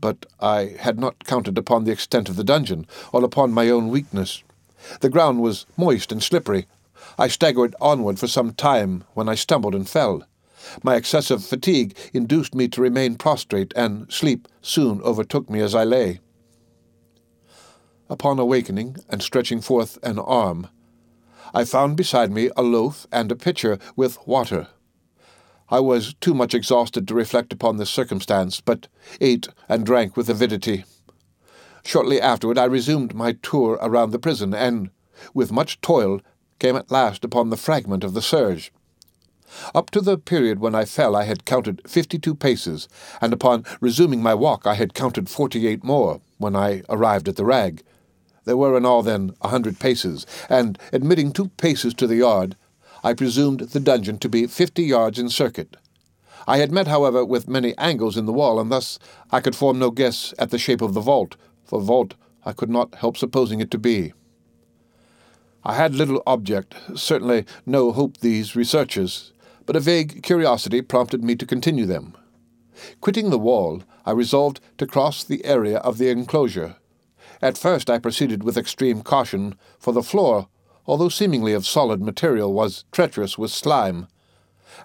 but 0.00 0.26
I 0.40 0.76
had 0.78 0.98
not 0.98 1.24
counted 1.24 1.58
upon 1.58 1.84
the 1.84 1.92
extent 1.92 2.28
of 2.28 2.36
the 2.36 2.44
dungeon, 2.44 2.86
or 3.12 3.24
upon 3.24 3.52
my 3.52 3.68
own 3.68 3.88
weakness. 3.88 4.42
The 5.00 5.08
ground 5.08 5.40
was 5.42 5.66
moist 5.76 6.12
and 6.12 6.22
slippery. 6.22 6.66
I 7.18 7.28
staggered 7.28 7.74
onward 7.80 8.18
for 8.18 8.28
some 8.28 8.52
time 8.52 9.04
when 9.14 9.28
I 9.28 9.34
stumbled 9.34 9.74
and 9.74 9.88
fell. 9.88 10.22
My 10.82 10.96
excessive 10.96 11.44
fatigue 11.44 11.96
induced 12.12 12.54
me 12.54 12.68
to 12.68 12.82
remain 12.82 13.16
prostrate, 13.16 13.72
and 13.76 14.10
sleep 14.12 14.48
soon 14.62 15.00
overtook 15.02 15.48
me 15.48 15.60
as 15.60 15.74
I 15.74 15.84
lay. 15.84 16.20
Upon 18.10 18.38
awakening 18.38 18.96
and 19.08 19.22
stretching 19.22 19.60
forth 19.60 19.98
an 20.02 20.18
arm, 20.18 20.68
I 21.54 21.64
found 21.64 21.96
beside 21.96 22.30
me 22.30 22.50
a 22.56 22.62
loaf 22.62 23.06
and 23.12 23.30
a 23.32 23.36
pitcher 23.36 23.78
with 23.96 24.18
water. 24.26 24.68
I 25.70 25.80
was 25.80 26.14
too 26.14 26.34
much 26.34 26.54
exhausted 26.54 27.06
to 27.06 27.14
reflect 27.14 27.52
upon 27.52 27.76
this 27.76 27.90
circumstance, 27.90 28.60
but 28.60 28.88
ate 29.20 29.48
and 29.68 29.84
drank 29.84 30.16
with 30.16 30.30
avidity. 30.30 30.84
Shortly 31.84 32.20
afterward 32.20 32.58
I 32.58 32.64
resumed 32.64 33.14
my 33.14 33.32
tour 33.42 33.78
around 33.82 34.10
the 34.10 34.18
prison, 34.18 34.54
and, 34.54 34.90
with 35.34 35.52
much 35.52 35.80
toil, 35.80 36.20
came 36.58 36.76
at 36.76 36.90
last 36.90 37.24
upon 37.24 37.50
the 37.50 37.56
fragment 37.56 38.02
of 38.02 38.14
the 38.14 38.22
serge. 38.22 38.72
Up 39.74 39.90
to 39.90 40.00
the 40.00 40.18
period 40.18 40.58
when 40.58 40.74
I 40.74 40.84
fell 40.84 41.16
I 41.16 41.24
had 41.24 41.44
counted 41.44 41.82
fifty-two 41.86 42.34
paces, 42.34 42.88
and 43.20 43.32
upon 43.32 43.64
resuming 43.80 44.22
my 44.22 44.34
walk 44.34 44.66
I 44.66 44.74
had 44.74 44.94
counted 44.94 45.28
forty-eight 45.28 45.84
more, 45.84 46.20
when 46.38 46.56
I 46.56 46.82
arrived 46.88 47.28
at 47.28 47.36
the 47.36 47.44
rag. 47.44 47.82
There 48.44 48.56
were 48.56 48.76
in 48.76 48.86
all, 48.86 49.02
then, 49.02 49.34
a 49.42 49.48
hundred 49.48 49.78
paces, 49.78 50.26
and, 50.48 50.78
admitting 50.92 51.32
two 51.32 51.48
paces 51.56 51.94
to 51.94 52.06
the 52.06 52.16
yard, 52.16 52.56
I 53.02 53.14
presumed 53.14 53.60
the 53.60 53.80
dungeon 53.80 54.18
to 54.18 54.28
be 54.28 54.46
fifty 54.46 54.82
yards 54.82 55.18
in 55.18 55.28
circuit. 55.28 55.76
I 56.46 56.58
had 56.58 56.72
met, 56.72 56.86
however, 56.86 57.24
with 57.24 57.48
many 57.48 57.76
angles 57.76 58.16
in 58.16 58.26
the 58.26 58.32
wall, 58.32 58.58
and 58.58 58.72
thus 58.72 58.98
I 59.30 59.40
could 59.40 59.54
form 59.54 59.78
no 59.78 59.90
guess 59.90 60.32
at 60.38 60.50
the 60.50 60.58
shape 60.58 60.80
of 60.80 60.94
the 60.94 61.00
vault, 61.00 61.36
for 61.64 61.80
vault 61.80 62.14
I 62.44 62.52
could 62.52 62.70
not 62.70 62.94
help 62.96 63.16
supposing 63.16 63.60
it 63.60 63.70
to 63.72 63.78
be. 63.78 64.12
I 65.64 65.74
had 65.74 65.94
little 65.94 66.22
object, 66.26 66.74
certainly 66.94 67.44
no 67.66 67.92
hope 67.92 68.18
these 68.18 68.56
researches, 68.56 69.32
but 69.66 69.76
a 69.76 69.80
vague 69.80 70.22
curiosity 70.22 70.80
prompted 70.80 71.22
me 71.22 71.36
to 71.36 71.44
continue 71.44 71.84
them. 71.84 72.16
Quitting 73.00 73.28
the 73.28 73.38
wall, 73.38 73.82
I 74.06 74.12
resolved 74.12 74.60
to 74.78 74.86
cross 74.86 75.22
the 75.22 75.44
area 75.44 75.78
of 75.78 75.98
the 75.98 76.08
enclosure. 76.08 76.76
At 77.42 77.58
first 77.58 77.90
I 77.90 77.98
proceeded 77.98 78.42
with 78.42 78.56
extreme 78.56 79.02
caution, 79.02 79.56
for 79.78 79.92
the 79.92 80.02
floor 80.02 80.48
although 80.88 81.10
seemingly 81.10 81.52
of 81.52 81.66
solid 81.66 82.00
material, 82.00 82.52
was 82.52 82.84
treacherous 82.90 83.36
with 83.36 83.50
slime. 83.50 84.08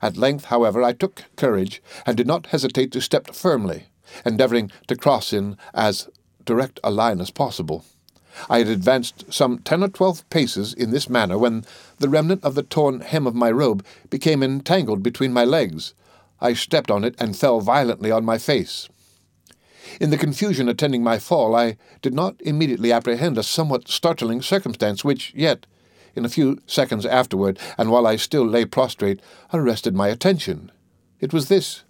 At 0.01 0.17
length, 0.17 0.45
however, 0.45 0.83
I 0.83 0.91
took 0.91 1.23
courage, 1.37 1.81
and 2.05 2.17
did 2.17 2.27
not 2.27 2.47
hesitate 2.47 2.91
to 2.91 3.01
step 3.01 3.33
firmly, 3.33 3.85
endeavouring 4.25 4.69
to 4.87 4.97
cross 4.97 5.31
in 5.31 5.55
as 5.73 6.09
direct 6.45 6.79
a 6.83 6.91
line 6.91 7.21
as 7.21 7.31
possible. 7.31 7.85
I 8.49 8.57
had 8.57 8.67
advanced 8.67 9.31
some 9.31 9.59
ten 9.59 9.81
or 9.81 9.87
twelve 9.87 10.27
paces 10.29 10.73
in 10.73 10.91
this 10.91 11.07
manner 11.07 11.37
when 11.37 11.63
the 11.99 12.09
remnant 12.09 12.43
of 12.43 12.55
the 12.55 12.63
torn 12.63 12.99
hem 12.99 13.25
of 13.25 13.35
my 13.35 13.49
robe 13.49 13.85
became 14.09 14.43
entangled 14.43 15.03
between 15.03 15.31
my 15.31 15.45
legs. 15.45 15.93
I 16.41 16.53
stepped 16.53 16.91
on 16.91 17.05
it 17.05 17.15
and 17.17 17.37
fell 17.37 17.61
violently 17.61 18.11
on 18.11 18.25
my 18.25 18.37
face. 18.37 18.89
In 20.01 20.09
the 20.09 20.17
confusion 20.17 20.67
attending 20.67 21.03
my 21.03 21.19
fall, 21.19 21.55
I 21.55 21.77
did 22.01 22.13
not 22.13 22.35
immediately 22.41 22.91
apprehend 22.91 23.37
a 23.37 23.43
somewhat 23.43 23.87
startling 23.87 24.41
circumstance 24.41 25.05
which, 25.05 25.31
yet, 25.35 25.65
in 26.15 26.25
a 26.25 26.29
few 26.29 26.59
seconds 26.65 27.05
afterward, 27.05 27.59
and 27.77 27.89
while 27.89 28.05
I 28.05 28.15
still 28.15 28.45
lay 28.45 28.65
prostrate, 28.65 29.21
arrested 29.53 29.95
my 29.95 30.09
attention. 30.09 30.71
It 31.19 31.33
was 31.33 31.47
this. 31.47 31.83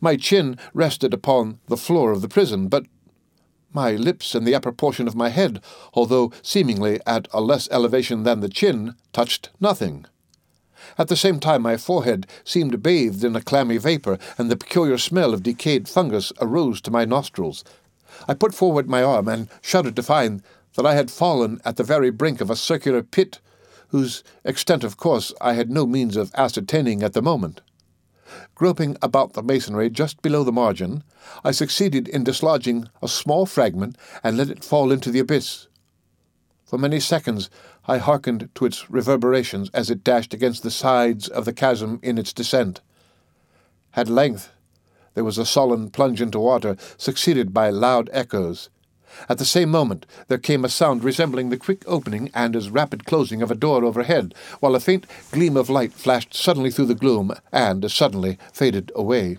My 0.00 0.16
chin 0.16 0.58
rested 0.74 1.12
upon 1.12 1.58
the 1.66 1.76
floor 1.76 2.12
of 2.12 2.22
the 2.22 2.28
prison, 2.28 2.68
but 2.68 2.86
my 3.72 3.92
lips 3.92 4.34
and 4.34 4.46
the 4.46 4.54
upper 4.54 4.72
portion 4.72 5.06
of 5.06 5.14
my 5.14 5.28
head, 5.28 5.60
although 5.92 6.32
seemingly 6.42 7.00
at 7.06 7.28
a 7.32 7.40
less 7.40 7.68
elevation 7.70 8.22
than 8.22 8.40
the 8.40 8.48
chin, 8.48 8.94
touched 9.12 9.50
nothing. 9.60 10.06
At 10.96 11.08
the 11.08 11.16
same 11.16 11.38
time, 11.38 11.62
my 11.62 11.76
forehead 11.76 12.26
seemed 12.44 12.82
bathed 12.82 13.24
in 13.24 13.36
a 13.36 13.42
clammy 13.42 13.78
vapour, 13.78 14.18
and 14.38 14.50
the 14.50 14.56
peculiar 14.56 14.98
smell 14.98 15.34
of 15.34 15.42
decayed 15.42 15.88
fungus 15.88 16.32
arose 16.40 16.80
to 16.82 16.90
my 16.90 17.04
nostrils. 17.04 17.64
I 18.26 18.34
put 18.34 18.54
forward 18.54 18.88
my 18.88 19.02
arm 19.02 19.28
and 19.28 19.48
shuddered 19.60 19.96
to 19.96 20.02
find 20.02 20.42
that 20.78 20.86
I 20.86 20.94
had 20.94 21.10
fallen 21.10 21.60
at 21.64 21.74
the 21.74 21.82
very 21.82 22.08
brink 22.08 22.40
of 22.40 22.50
a 22.50 22.54
circular 22.54 23.02
pit, 23.02 23.40
whose 23.88 24.22
extent, 24.44 24.84
of 24.84 24.96
course, 24.96 25.34
I 25.40 25.54
had 25.54 25.72
no 25.72 25.88
means 25.88 26.16
of 26.16 26.30
ascertaining 26.36 27.02
at 27.02 27.14
the 27.14 27.20
moment. 27.20 27.62
Groping 28.54 28.96
about 29.02 29.32
the 29.32 29.42
masonry 29.42 29.90
just 29.90 30.22
below 30.22 30.44
the 30.44 30.52
margin, 30.52 31.02
I 31.42 31.50
succeeded 31.50 32.06
in 32.06 32.22
dislodging 32.22 32.88
a 33.02 33.08
small 33.08 33.44
fragment 33.44 33.98
and 34.22 34.36
let 34.36 34.50
it 34.50 34.62
fall 34.62 34.92
into 34.92 35.10
the 35.10 35.18
abyss. 35.18 35.66
For 36.64 36.78
many 36.78 37.00
seconds 37.00 37.50
I 37.88 37.98
hearkened 37.98 38.48
to 38.54 38.64
its 38.64 38.88
reverberations 38.88 39.70
as 39.74 39.90
it 39.90 40.04
dashed 40.04 40.32
against 40.32 40.62
the 40.62 40.70
sides 40.70 41.26
of 41.26 41.44
the 41.44 41.52
chasm 41.52 41.98
in 42.04 42.18
its 42.18 42.32
descent. 42.32 42.82
At 43.96 44.08
length 44.08 44.52
there 45.14 45.24
was 45.24 45.38
a 45.38 45.44
sullen 45.44 45.90
plunge 45.90 46.22
into 46.22 46.38
water, 46.38 46.76
succeeded 46.96 47.52
by 47.52 47.68
loud 47.70 48.08
echoes. 48.12 48.70
At 49.28 49.38
the 49.38 49.44
same 49.44 49.70
moment 49.70 50.06
there 50.28 50.38
came 50.38 50.64
a 50.64 50.68
sound 50.68 51.02
resembling 51.02 51.48
the 51.48 51.56
quick 51.56 51.82
opening 51.86 52.30
and 52.34 52.54
as 52.54 52.70
rapid 52.70 53.04
closing 53.04 53.42
of 53.42 53.50
a 53.50 53.54
door 53.54 53.84
overhead, 53.84 54.34
while 54.60 54.74
a 54.74 54.80
faint 54.80 55.06
gleam 55.32 55.56
of 55.56 55.70
light 55.70 55.92
flashed 55.92 56.34
suddenly 56.34 56.70
through 56.70 56.86
the 56.86 56.94
gloom 56.94 57.32
and 57.52 57.84
as 57.84 57.94
suddenly 57.94 58.38
faded 58.52 58.92
away. 58.94 59.38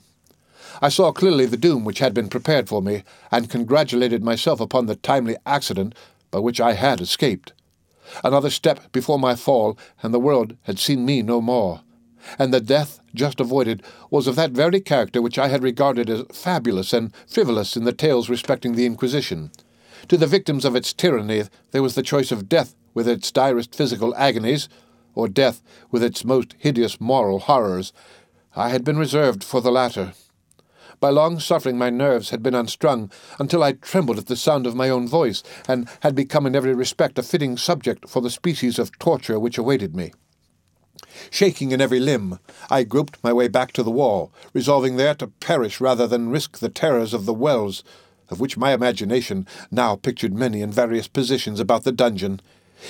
I 0.81 0.89
saw 0.89 1.11
clearly 1.11 1.45
the 1.45 1.57
doom 1.57 1.85
which 1.85 1.99
had 1.99 2.13
been 2.13 2.29
prepared 2.29 2.67
for 2.67 2.81
me, 2.81 3.03
and 3.31 3.49
congratulated 3.49 4.23
myself 4.23 4.59
upon 4.59 4.85
the 4.85 4.95
timely 4.95 5.37
accident 5.45 5.95
by 6.31 6.39
which 6.39 6.59
I 6.59 6.73
had 6.73 7.01
escaped. 7.01 7.53
Another 8.23 8.49
step 8.49 8.91
before 8.91 9.19
my 9.19 9.35
fall, 9.35 9.77
and 10.01 10.13
the 10.13 10.19
world 10.19 10.55
had 10.63 10.79
seen 10.79 11.05
me 11.05 11.21
no 11.21 11.41
more 11.41 11.81
and 12.37 12.53
the 12.53 12.61
death 12.61 12.99
just 13.15 13.39
avoided 13.39 13.81
was 14.09 14.27
of 14.27 14.35
that 14.35 14.51
very 14.51 14.79
character 14.79 15.21
which 15.21 15.39
I 15.39 15.47
had 15.47 15.63
regarded 15.63 16.09
as 16.09 16.23
fabulous 16.33 16.93
and 16.93 17.13
frivolous 17.27 17.75
in 17.75 17.85
the 17.85 17.93
tales 17.93 18.29
respecting 18.29 18.75
the 18.75 18.85
Inquisition. 18.85 19.51
To 20.09 20.17
the 20.17 20.25
victims 20.25 20.65
of 20.65 20.75
its 20.75 20.91
tyranny 20.91 21.43
there 21.69 21.83
was 21.83 21.93
the 21.93 22.01
choice 22.01 22.31
of 22.31 22.49
death 22.49 22.75
with 22.95 23.07
its 23.07 23.31
direst 23.31 23.75
physical 23.75 24.15
agonies, 24.15 24.67
or 25.13 25.27
death 25.27 25.61
with 25.91 26.01
its 26.01 26.25
most 26.25 26.55
hideous 26.57 26.99
moral 26.99 27.37
horrors. 27.37 27.93
I 28.55 28.69
had 28.69 28.83
been 28.83 28.97
reserved 28.97 29.43
for 29.43 29.61
the 29.61 29.71
latter. 29.71 30.13
By 30.99 31.11
long 31.11 31.39
suffering, 31.39 31.77
my 31.77 31.91
nerves 31.91 32.31
had 32.31 32.41
been 32.41 32.55
unstrung 32.55 33.11
until 33.37 33.61
I 33.61 33.73
trembled 33.73 34.17
at 34.17 34.25
the 34.25 34.35
sound 34.35 34.65
of 34.65 34.75
my 34.75 34.89
own 34.89 35.07
voice, 35.07 35.43
and 35.67 35.87
had 35.99 36.15
become 36.15 36.47
in 36.47 36.55
every 36.55 36.73
respect 36.73 37.19
a 37.19 37.23
fitting 37.23 37.55
subject 37.55 38.09
for 38.09 38.19
the 38.19 38.31
species 38.31 38.79
of 38.79 38.97
torture 38.97 39.39
which 39.39 39.59
awaited 39.59 39.95
me. 39.95 40.11
Shaking 41.29 41.71
in 41.71 41.81
every 41.81 41.99
limb, 41.99 42.39
I 42.71 42.83
groped 42.83 43.23
my 43.23 43.31
way 43.31 43.47
back 43.47 43.73
to 43.73 43.83
the 43.83 43.91
wall, 43.91 44.33
resolving 44.53 44.95
there 44.95 45.13
to 45.15 45.27
perish 45.27 45.79
rather 45.79 46.07
than 46.07 46.31
risk 46.31 46.57
the 46.57 46.69
terrors 46.69 47.13
of 47.13 47.27
the 47.27 47.33
wells, 47.33 47.83
of 48.29 48.39
which 48.39 48.57
my 48.57 48.73
imagination 48.73 49.47
now 49.71 49.95
pictured 49.95 50.33
many 50.33 50.61
in 50.61 50.71
various 50.71 51.07
positions 51.07 51.59
about 51.59 51.83
the 51.83 51.91
dungeon. 51.91 52.41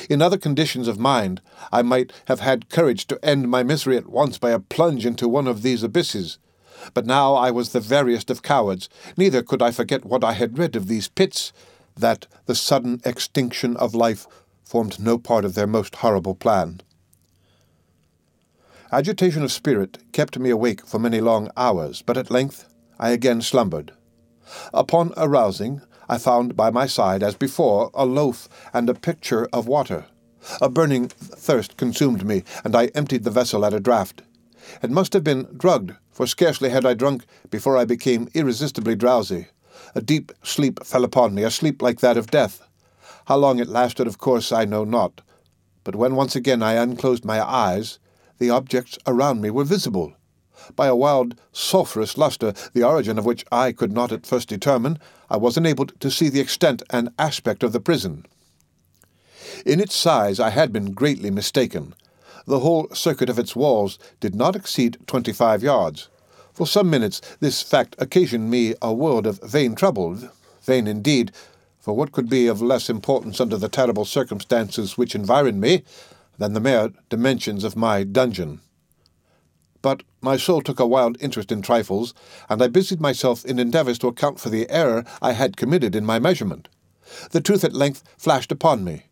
In 0.09 0.21
other 0.21 0.37
conditions 0.37 0.87
of 0.87 0.99
mind, 0.99 1.41
I 1.71 1.81
might 1.81 2.13
have 2.25 2.39
had 2.39 2.69
courage 2.69 3.07
to 3.07 3.23
end 3.25 3.49
my 3.49 3.63
misery 3.63 3.97
at 3.97 4.07
once 4.07 4.37
by 4.37 4.51
a 4.51 4.59
plunge 4.59 5.05
into 5.05 5.27
one 5.27 5.47
of 5.47 5.61
these 5.61 5.83
abysses. 5.83 6.37
But 6.93 7.05
now 7.05 7.33
I 7.33 7.51
was 7.51 7.71
the 7.71 7.79
veriest 7.79 8.29
of 8.29 8.43
cowards, 8.43 8.87
neither 9.17 9.41
could 9.41 9.61
I 9.61 9.71
forget 9.71 10.05
what 10.05 10.23
I 10.23 10.33
had 10.33 10.57
read 10.57 10.75
of 10.75 10.87
these 10.87 11.09
pits, 11.09 11.51
that 11.97 12.27
the 12.45 12.55
sudden 12.55 13.01
extinction 13.03 13.75
of 13.77 13.95
life 13.95 14.27
formed 14.63 14.99
no 14.99 15.17
part 15.17 15.43
of 15.43 15.55
their 15.55 15.67
most 15.67 15.95
horrible 15.95 16.35
plan. 16.35 16.81
Agitation 18.91 19.43
of 19.43 19.51
spirit 19.51 19.99
kept 20.13 20.39
me 20.39 20.49
awake 20.49 20.85
for 20.85 20.99
many 20.99 21.21
long 21.21 21.49
hours, 21.57 22.01
but 22.01 22.17
at 22.17 22.31
length 22.31 22.67
I 22.99 23.11
again 23.11 23.41
slumbered. 23.41 23.91
Upon 24.73 25.13
arousing, 25.17 25.81
I 26.07 26.17
found 26.17 26.55
by 26.55 26.69
my 26.69 26.87
side, 26.87 27.21
as 27.21 27.35
before, 27.35 27.91
a 27.93 28.05
loaf 28.05 28.49
and 28.73 28.89
a 28.89 28.93
pitcher 28.93 29.47
of 29.53 29.67
water. 29.67 30.05
A 30.61 30.69
burning 30.69 31.09
thirst 31.09 31.77
consumed 31.77 32.25
me, 32.25 32.43
and 32.63 32.75
I 32.75 32.87
emptied 32.87 33.23
the 33.23 33.31
vessel 33.31 33.65
at 33.65 33.73
a 33.73 33.79
draught. 33.79 34.21
It 34.81 34.89
must 34.89 35.13
have 35.13 35.23
been 35.23 35.47
drugged, 35.55 35.93
for 36.11 36.25
scarcely 36.25 36.69
had 36.69 36.85
I 36.85 36.93
drunk 36.93 37.25
before 37.49 37.77
I 37.77 37.85
became 37.85 38.29
irresistibly 38.33 38.95
drowsy. 38.95 39.47
A 39.95 40.01
deep 40.01 40.31
sleep 40.43 40.83
fell 40.85 41.03
upon 41.03 41.33
me, 41.35 41.43
a 41.43 41.51
sleep 41.51 41.81
like 41.81 41.99
that 41.99 42.17
of 42.17 42.31
death. 42.31 42.67
How 43.25 43.37
long 43.37 43.59
it 43.59 43.67
lasted, 43.67 44.07
of 44.07 44.17
course, 44.17 44.51
I 44.51 44.65
know 44.65 44.83
not. 44.83 45.21
But 45.83 45.95
when 45.95 46.15
once 46.15 46.35
again 46.35 46.63
I 46.63 46.73
unclosed 46.73 47.23
my 47.23 47.41
eyes, 47.41 47.99
the 48.37 48.49
objects 48.49 48.97
around 49.05 49.41
me 49.41 49.49
were 49.49 49.63
visible. 49.63 50.13
By 50.75 50.87
a 50.87 50.95
wild 50.95 51.35
sulphurous 51.51 52.17
lustre, 52.17 52.53
the 52.73 52.83
origin 52.83 53.17
of 53.17 53.25
which 53.25 53.45
I 53.51 53.71
could 53.71 53.91
not 53.91 54.11
at 54.11 54.25
first 54.25 54.49
determine, 54.49 54.99
I 55.29 55.37
was 55.37 55.57
enabled 55.57 55.99
to 55.99 56.11
see 56.11 56.29
the 56.29 56.39
extent 56.39 56.83
and 56.89 57.09
aspect 57.17 57.63
of 57.63 57.71
the 57.71 57.79
prison. 57.79 58.25
In 59.65 59.79
its 59.79 59.95
size 59.95 60.39
I 60.39 60.49
had 60.49 60.71
been 60.71 60.93
greatly 60.93 61.31
mistaken. 61.31 61.93
The 62.45 62.59
whole 62.59 62.87
circuit 62.93 63.29
of 63.29 63.37
its 63.37 63.55
walls 63.55 63.99
did 64.19 64.35
not 64.35 64.55
exceed 64.55 64.97
twenty-five 65.05 65.61
yards. 65.61 66.09
For 66.53 66.65
some 66.65 66.89
minutes 66.89 67.21
this 67.39 67.61
fact 67.61 67.95
occasioned 67.99 68.49
me 68.49 68.75
a 68.81 68.93
world 68.93 69.27
of 69.27 69.39
vain 69.41 69.75
trouble, 69.75 70.17
vain 70.63 70.87
indeed, 70.87 71.31
for 71.79 71.95
what 71.95 72.11
could 72.11 72.29
be 72.29 72.47
of 72.47 72.61
less 72.61 72.89
importance 72.89 73.39
under 73.39 73.57
the 73.57 73.69
terrible 73.69 74.05
circumstances 74.05 74.97
which 74.97 75.15
environed 75.15 75.61
me 75.61 75.83
than 76.37 76.53
the 76.53 76.59
mere 76.59 76.91
dimensions 77.09 77.63
of 77.63 77.75
my 77.75 78.03
dungeon? 78.03 78.61
But 79.81 80.03
my 80.21 80.35
soul 80.35 80.61
took 80.61 80.79
a 80.79 80.85
wild 80.85 81.17
interest 81.21 81.51
in 81.51 81.61
trifles, 81.61 82.13
and 82.49 82.61
I 82.61 82.67
busied 82.67 82.99
myself 82.99 83.45
in 83.45 83.59
endeavours 83.59 83.97
to 83.99 84.07
account 84.07 84.39
for 84.39 84.49
the 84.49 84.69
error 84.69 85.05
I 85.21 85.31
had 85.31 85.55
committed 85.55 85.95
in 85.95 86.05
my 86.05 86.19
measurement. 86.19 86.67
The 87.31 87.41
truth 87.41 87.63
at 87.63 87.73
length 87.73 88.03
flashed 88.17 88.51
upon 88.51 88.83
me. 88.83 89.05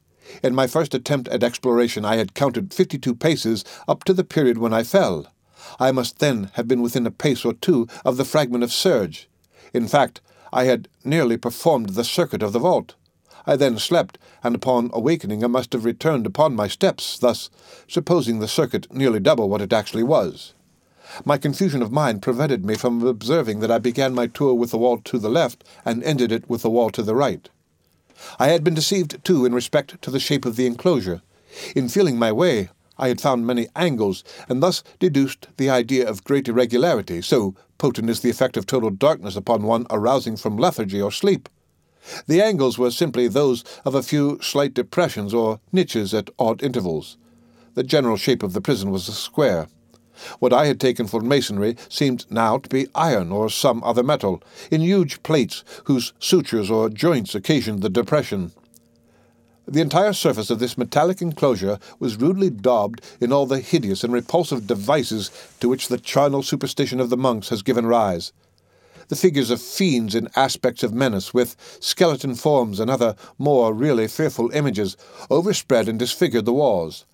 In 0.43 0.53
my 0.53 0.67
first 0.67 0.93
attempt 0.93 1.29
at 1.29 1.41
exploration, 1.41 2.03
I 2.03 2.17
had 2.17 2.33
counted 2.33 2.73
fifty 2.73 2.97
two 2.97 3.15
paces 3.15 3.63
up 3.87 4.03
to 4.03 4.13
the 4.13 4.25
period 4.25 4.57
when 4.57 4.73
I 4.73 4.83
fell. 4.83 5.31
I 5.79 5.91
must 5.91 6.19
then 6.19 6.51
have 6.53 6.67
been 6.67 6.81
within 6.81 7.07
a 7.07 7.11
pace 7.11 7.45
or 7.45 7.53
two 7.53 7.87
of 8.03 8.17
the 8.17 8.25
fragment 8.25 8.63
of 8.63 8.73
serge. 8.73 9.29
In 9.73 9.87
fact, 9.87 10.19
I 10.51 10.65
had 10.65 10.89
nearly 11.03 11.37
performed 11.37 11.89
the 11.89 12.03
circuit 12.03 12.43
of 12.43 12.51
the 12.51 12.59
vault. 12.59 12.95
I 13.45 13.55
then 13.55 13.79
slept, 13.79 14.17
and 14.43 14.53
upon 14.53 14.89
awakening 14.91 15.43
I 15.43 15.47
must 15.47 15.71
have 15.71 15.85
returned 15.85 16.25
upon 16.25 16.55
my 16.55 16.67
steps, 16.67 17.17
thus 17.17 17.49
supposing 17.87 18.39
the 18.39 18.47
circuit 18.49 18.93
nearly 18.93 19.21
double 19.21 19.49
what 19.49 19.61
it 19.61 19.71
actually 19.71 20.03
was. 20.03 20.53
My 21.25 21.37
confusion 21.37 21.81
of 21.81 21.91
mind 21.91 22.21
prevented 22.21 22.65
me 22.65 22.75
from 22.75 23.05
observing 23.05 23.59
that 23.61 23.71
I 23.71 23.77
began 23.77 24.13
my 24.13 24.27
tour 24.27 24.53
with 24.53 24.71
the 24.71 24.77
wall 24.77 24.97
to 24.99 25.17
the 25.17 25.29
left 25.29 25.63
and 25.85 26.03
ended 26.03 26.31
it 26.31 26.49
with 26.49 26.61
the 26.61 26.69
wall 26.69 26.89
to 26.91 27.03
the 27.03 27.15
right. 27.15 27.49
I 28.39 28.47
had 28.47 28.63
been 28.63 28.73
deceived, 28.73 29.23
too, 29.23 29.45
in 29.45 29.53
respect 29.53 30.01
to 30.01 30.11
the 30.11 30.19
shape 30.19 30.45
of 30.45 30.55
the 30.55 30.65
enclosure. 30.65 31.21
In 31.75 31.87
feeling 31.87 32.17
my 32.17 32.31
way, 32.31 32.69
I 32.97 33.09
had 33.09 33.21
found 33.21 33.45
many 33.45 33.67
angles, 33.75 34.23
and 34.49 34.61
thus 34.61 34.83
deduced 34.99 35.47
the 35.57 35.69
idea 35.69 36.07
of 36.07 36.23
great 36.23 36.47
irregularity, 36.47 37.21
so 37.21 37.55
potent 37.77 38.09
is 38.09 38.21
the 38.21 38.29
effect 38.29 38.57
of 38.57 38.65
total 38.65 38.89
darkness 38.89 39.35
upon 39.35 39.63
one 39.63 39.85
arousing 39.89 40.35
from 40.35 40.57
lethargy 40.57 41.01
or 41.01 41.11
sleep. 41.11 41.47
The 42.25 42.41
angles 42.41 42.77
were 42.77 42.91
simply 42.91 43.27
those 43.27 43.63
of 43.85 43.93
a 43.93 44.03
few 44.03 44.39
slight 44.41 44.73
depressions 44.73 45.33
or 45.33 45.59
niches 45.71 46.13
at 46.13 46.29
odd 46.39 46.63
intervals. 46.63 47.17
The 47.75 47.83
general 47.83 48.17
shape 48.17 48.41
of 48.41 48.53
the 48.53 48.61
prison 48.61 48.89
was 48.89 49.07
a 49.07 49.13
square. 49.13 49.67
What 50.39 50.53
I 50.53 50.65
had 50.67 50.79
taken 50.79 51.07
for 51.07 51.21
masonry 51.21 51.77
seemed 51.89 52.25
now 52.29 52.57
to 52.57 52.69
be 52.69 52.87
iron 52.95 53.31
or 53.31 53.49
some 53.49 53.83
other 53.83 54.03
metal, 54.03 54.41
in 54.71 54.81
huge 54.81 55.21
plates 55.23 55.63
whose 55.85 56.13
sutures 56.19 56.69
or 56.69 56.89
joints 56.89 57.35
occasioned 57.35 57.81
the 57.81 57.89
depression. 57.89 58.51
The 59.69 59.81
entire 59.81 60.13
surface 60.13 60.49
of 60.49 60.59
this 60.59 60.77
metallic 60.77 61.21
enclosure 61.21 61.77
was 61.99 62.15
rudely 62.15 62.49
daubed 62.49 63.01
in 63.19 63.33
all 63.33 63.45
the 63.45 63.59
hideous 63.59 64.01
and 64.01 64.13
repulsive 64.13 64.65
devices 64.65 65.29
to 65.59 65.67
which 65.67 65.89
the 65.89 65.97
charnel 65.97 66.41
superstition 66.41 67.01
of 67.01 67.09
the 67.09 67.17
monks 67.17 67.49
has 67.49 67.63
given 67.63 67.85
rise. 67.85 68.31
The 69.09 69.17
figures 69.17 69.51
of 69.51 69.61
fiends 69.61 70.15
in 70.15 70.29
aspects 70.37 70.83
of 70.83 70.93
menace, 70.93 71.33
with 71.33 71.57
skeleton 71.81 72.35
forms 72.35 72.79
and 72.79 72.89
other 72.89 73.15
more 73.37 73.73
really 73.73 74.07
fearful 74.07 74.51
images, 74.51 74.95
overspread 75.29 75.89
and 75.89 75.99
disfigured 75.99 76.45
the 76.45 76.53
walls. 76.53 77.05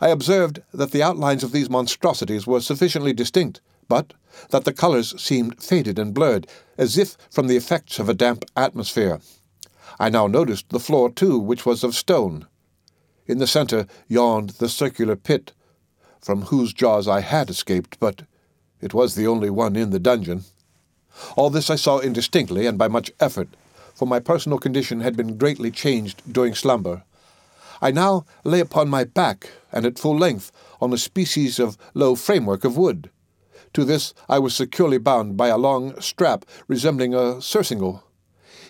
I 0.00 0.08
observed 0.08 0.62
that 0.72 0.92
the 0.92 1.02
outlines 1.02 1.42
of 1.42 1.52
these 1.52 1.70
monstrosities 1.70 2.46
were 2.46 2.60
sufficiently 2.60 3.12
distinct, 3.12 3.60
but 3.88 4.14
that 4.50 4.64
the 4.64 4.72
colours 4.72 5.20
seemed 5.20 5.62
faded 5.62 5.98
and 5.98 6.14
blurred, 6.14 6.46
as 6.76 6.96
if 6.96 7.16
from 7.30 7.48
the 7.48 7.56
effects 7.56 7.98
of 7.98 8.08
a 8.08 8.14
damp 8.14 8.44
atmosphere. 8.56 9.20
I 9.98 10.10
now 10.10 10.26
noticed 10.26 10.68
the 10.68 10.78
floor, 10.78 11.10
too, 11.10 11.38
which 11.38 11.66
was 11.66 11.82
of 11.82 11.94
stone. 11.94 12.46
In 13.26 13.38
the 13.38 13.46
centre 13.46 13.86
yawned 14.06 14.50
the 14.50 14.68
circular 14.68 15.16
pit, 15.16 15.52
from 16.20 16.42
whose 16.42 16.72
jaws 16.72 17.08
I 17.08 17.20
had 17.20 17.50
escaped, 17.50 17.98
but 17.98 18.22
it 18.80 18.94
was 18.94 19.14
the 19.14 19.26
only 19.26 19.50
one 19.50 19.74
in 19.74 19.90
the 19.90 19.98
dungeon. 19.98 20.44
All 21.36 21.50
this 21.50 21.70
I 21.70 21.76
saw 21.76 21.98
indistinctly 21.98 22.66
and 22.66 22.78
by 22.78 22.86
much 22.86 23.10
effort, 23.18 23.48
for 23.94 24.06
my 24.06 24.20
personal 24.20 24.58
condition 24.58 25.00
had 25.00 25.16
been 25.16 25.36
greatly 25.36 25.72
changed 25.72 26.22
during 26.32 26.54
slumber. 26.54 27.02
I 27.80 27.90
now 27.90 28.24
lay 28.44 28.60
upon 28.60 28.88
my 28.88 29.04
back 29.04 29.50
and 29.72 29.86
at 29.86 29.98
full 29.98 30.16
length 30.16 30.50
on 30.80 30.92
a 30.92 30.98
species 30.98 31.58
of 31.58 31.78
low 31.94 32.14
framework 32.14 32.64
of 32.64 32.76
wood. 32.76 33.10
To 33.74 33.84
this 33.84 34.14
I 34.28 34.38
was 34.38 34.54
securely 34.54 34.98
bound 34.98 35.36
by 35.36 35.48
a 35.48 35.58
long 35.58 36.00
strap 36.00 36.44
resembling 36.66 37.14
a 37.14 37.40
surcingle. 37.40 38.02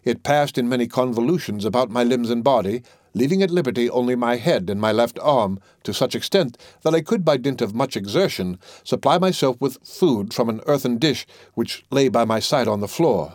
It 0.04 0.22
passed 0.22 0.58
in 0.58 0.68
many 0.68 0.86
convolutions 0.86 1.64
about 1.64 1.90
my 1.90 2.04
limbs 2.04 2.30
and 2.30 2.44
body, 2.44 2.82
leaving 3.14 3.42
at 3.42 3.50
liberty 3.50 3.90
only 3.90 4.14
my 4.14 4.36
head 4.36 4.70
and 4.70 4.80
my 4.80 4.92
left 4.92 5.18
arm, 5.20 5.58
to 5.82 5.94
such 5.94 6.14
extent 6.14 6.56
that 6.82 6.94
I 6.94 7.00
could, 7.00 7.24
by 7.24 7.36
dint 7.36 7.60
of 7.60 7.74
much 7.74 7.96
exertion, 7.96 8.58
supply 8.84 9.18
myself 9.18 9.60
with 9.60 9.82
food 9.82 10.32
from 10.32 10.48
an 10.48 10.60
earthen 10.66 10.98
dish 10.98 11.26
which 11.54 11.84
lay 11.90 12.08
by 12.08 12.24
my 12.24 12.38
side 12.38 12.68
on 12.68 12.80
the 12.80 12.88
floor. 12.88 13.34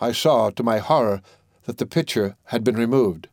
I 0.00 0.12
saw, 0.12 0.50
to 0.50 0.62
my 0.62 0.78
horror, 0.78 1.22
that 1.64 1.78
the 1.78 1.86
pitcher 1.86 2.36
had 2.44 2.62
been 2.62 2.76
removed. 2.76 3.28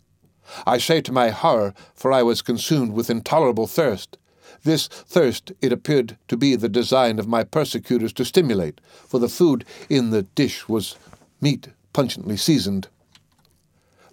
I 0.65 0.77
say 0.77 1.01
to 1.01 1.11
my 1.11 1.29
horror, 1.29 1.73
for 1.93 2.11
I 2.11 2.23
was 2.23 2.41
consumed 2.41 2.93
with 2.93 3.09
intolerable 3.09 3.67
thirst. 3.67 4.17
This 4.63 4.87
thirst 4.87 5.51
it 5.61 5.71
appeared 5.71 6.17
to 6.27 6.37
be 6.37 6.55
the 6.55 6.69
design 6.69 7.19
of 7.19 7.27
my 7.27 7.43
persecutors 7.43 8.13
to 8.13 8.25
stimulate, 8.25 8.81
for 9.07 9.19
the 9.19 9.29
food 9.29 9.65
in 9.89 10.09
the 10.09 10.23
dish 10.23 10.67
was 10.67 10.97
meat 11.41 11.69
pungently 11.93 12.37
seasoned. 12.37 12.87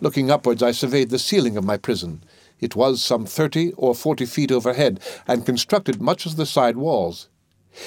Looking 0.01 0.31
upwards, 0.31 0.62
I 0.62 0.73
surveyed 0.73 1.11
the 1.11 1.18
ceiling 1.18 1.57
of 1.57 1.64
my 1.64 1.77
prison. 1.77 2.25
It 2.61 2.77
was 2.77 3.03
some 3.03 3.27
thirty 3.27 3.73
or 3.73 3.95
forty 3.95 4.27
feet 4.27 4.53
overhead, 4.53 5.01
and 5.27 5.47
constructed 5.47 6.01
much 6.01 6.27
as 6.27 6.37
the 6.37 6.47
side 6.47 6.77
walls. 6.77 7.29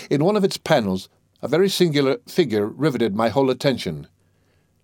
In 0.09 0.23
one 0.23 0.35
of 0.35 0.43
its 0.43 0.57
panels, 0.57 1.09
a 1.41 1.47
very 1.47 1.69
singular 1.69 2.17
figure 2.27 2.65
riveted 2.65 3.15
my 3.15 3.29
whole 3.29 3.49
attention. 3.49 4.07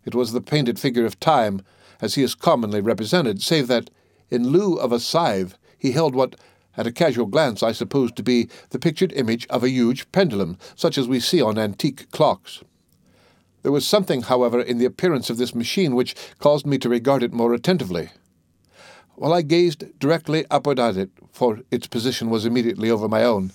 It 0.06 0.16
was 0.16 0.32
the 0.32 0.42
painted 0.42 0.80
figure 0.80 1.06
of 1.06 1.20
Time, 1.20 1.62
as 2.02 2.16
he 2.16 2.24
is 2.24 2.36
commonly 2.36 2.82
represented, 2.82 3.42
save 3.42 3.68
that, 3.68 3.90
in 4.30 4.48
lieu 4.48 4.76
of 4.76 4.92
a 4.92 5.00
scythe, 5.00 5.58
he 5.78 5.92
held 5.92 6.16
what, 6.16 6.36
at 6.78 6.88
a 6.88 6.92
casual 6.92 7.26
glance, 7.26 7.62
I 7.62 7.72
supposed 7.72 8.16
to 8.16 8.24
be 8.24 8.50
the 8.70 8.80
pictured 8.80 9.14
image 9.14 9.46
of 9.48 9.64
a 9.64 9.70
huge 9.70 10.12
pendulum, 10.12 10.58
such 10.76 10.98
as 10.98 11.08
we 11.08 11.20
see 11.20 11.42
on 11.42 11.58
antique 11.58 12.10
clocks. 12.12 12.64
There 13.64 13.72
was 13.72 13.86
something, 13.86 14.24
however, 14.24 14.60
in 14.60 14.78
the 14.80 14.86
appearance 14.86 15.30
of 15.30 15.38
this 15.38 15.54
machine 15.54 15.96
which 15.96 16.16
caused 16.40 16.66
me 16.66 16.78
to 16.80 16.90
regard 16.90 17.24
it 17.24 17.34
more 17.34 17.54
attentively. 17.54 18.10
While 19.16 19.34
I 19.34 19.44
gazed 19.44 20.00
directly 20.00 20.46
upward 20.50 20.80
at 20.80 20.98
it, 20.98 21.12
for 21.32 21.60
its 21.70 21.86
position 21.86 22.30
was 22.30 22.46
immediately 22.46 22.90
over 22.90 23.08
my 23.08 23.24
own, 23.24 23.52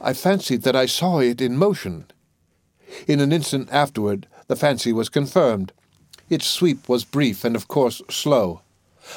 I 0.00 0.12
fancied 0.12 0.62
that 0.62 0.76
I 0.76 0.84
saw 0.84 1.20
it 1.20 1.40
in 1.40 1.56
motion. 1.56 2.04
In 3.06 3.20
an 3.20 3.32
instant 3.32 3.70
afterward, 3.72 4.26
the 4.46 4.56
fancy 4.56 4.92
was 4.92 5.08
confirmed. 5.08 5.72
Its 6.28 6.46
sweep 6.46 6.88
was 6.88 7.04
brief 7.04 7.44
and, 7.44 7.54
of 7.54 7.68
course, 7.68 8.02
slow. 8.10 8.62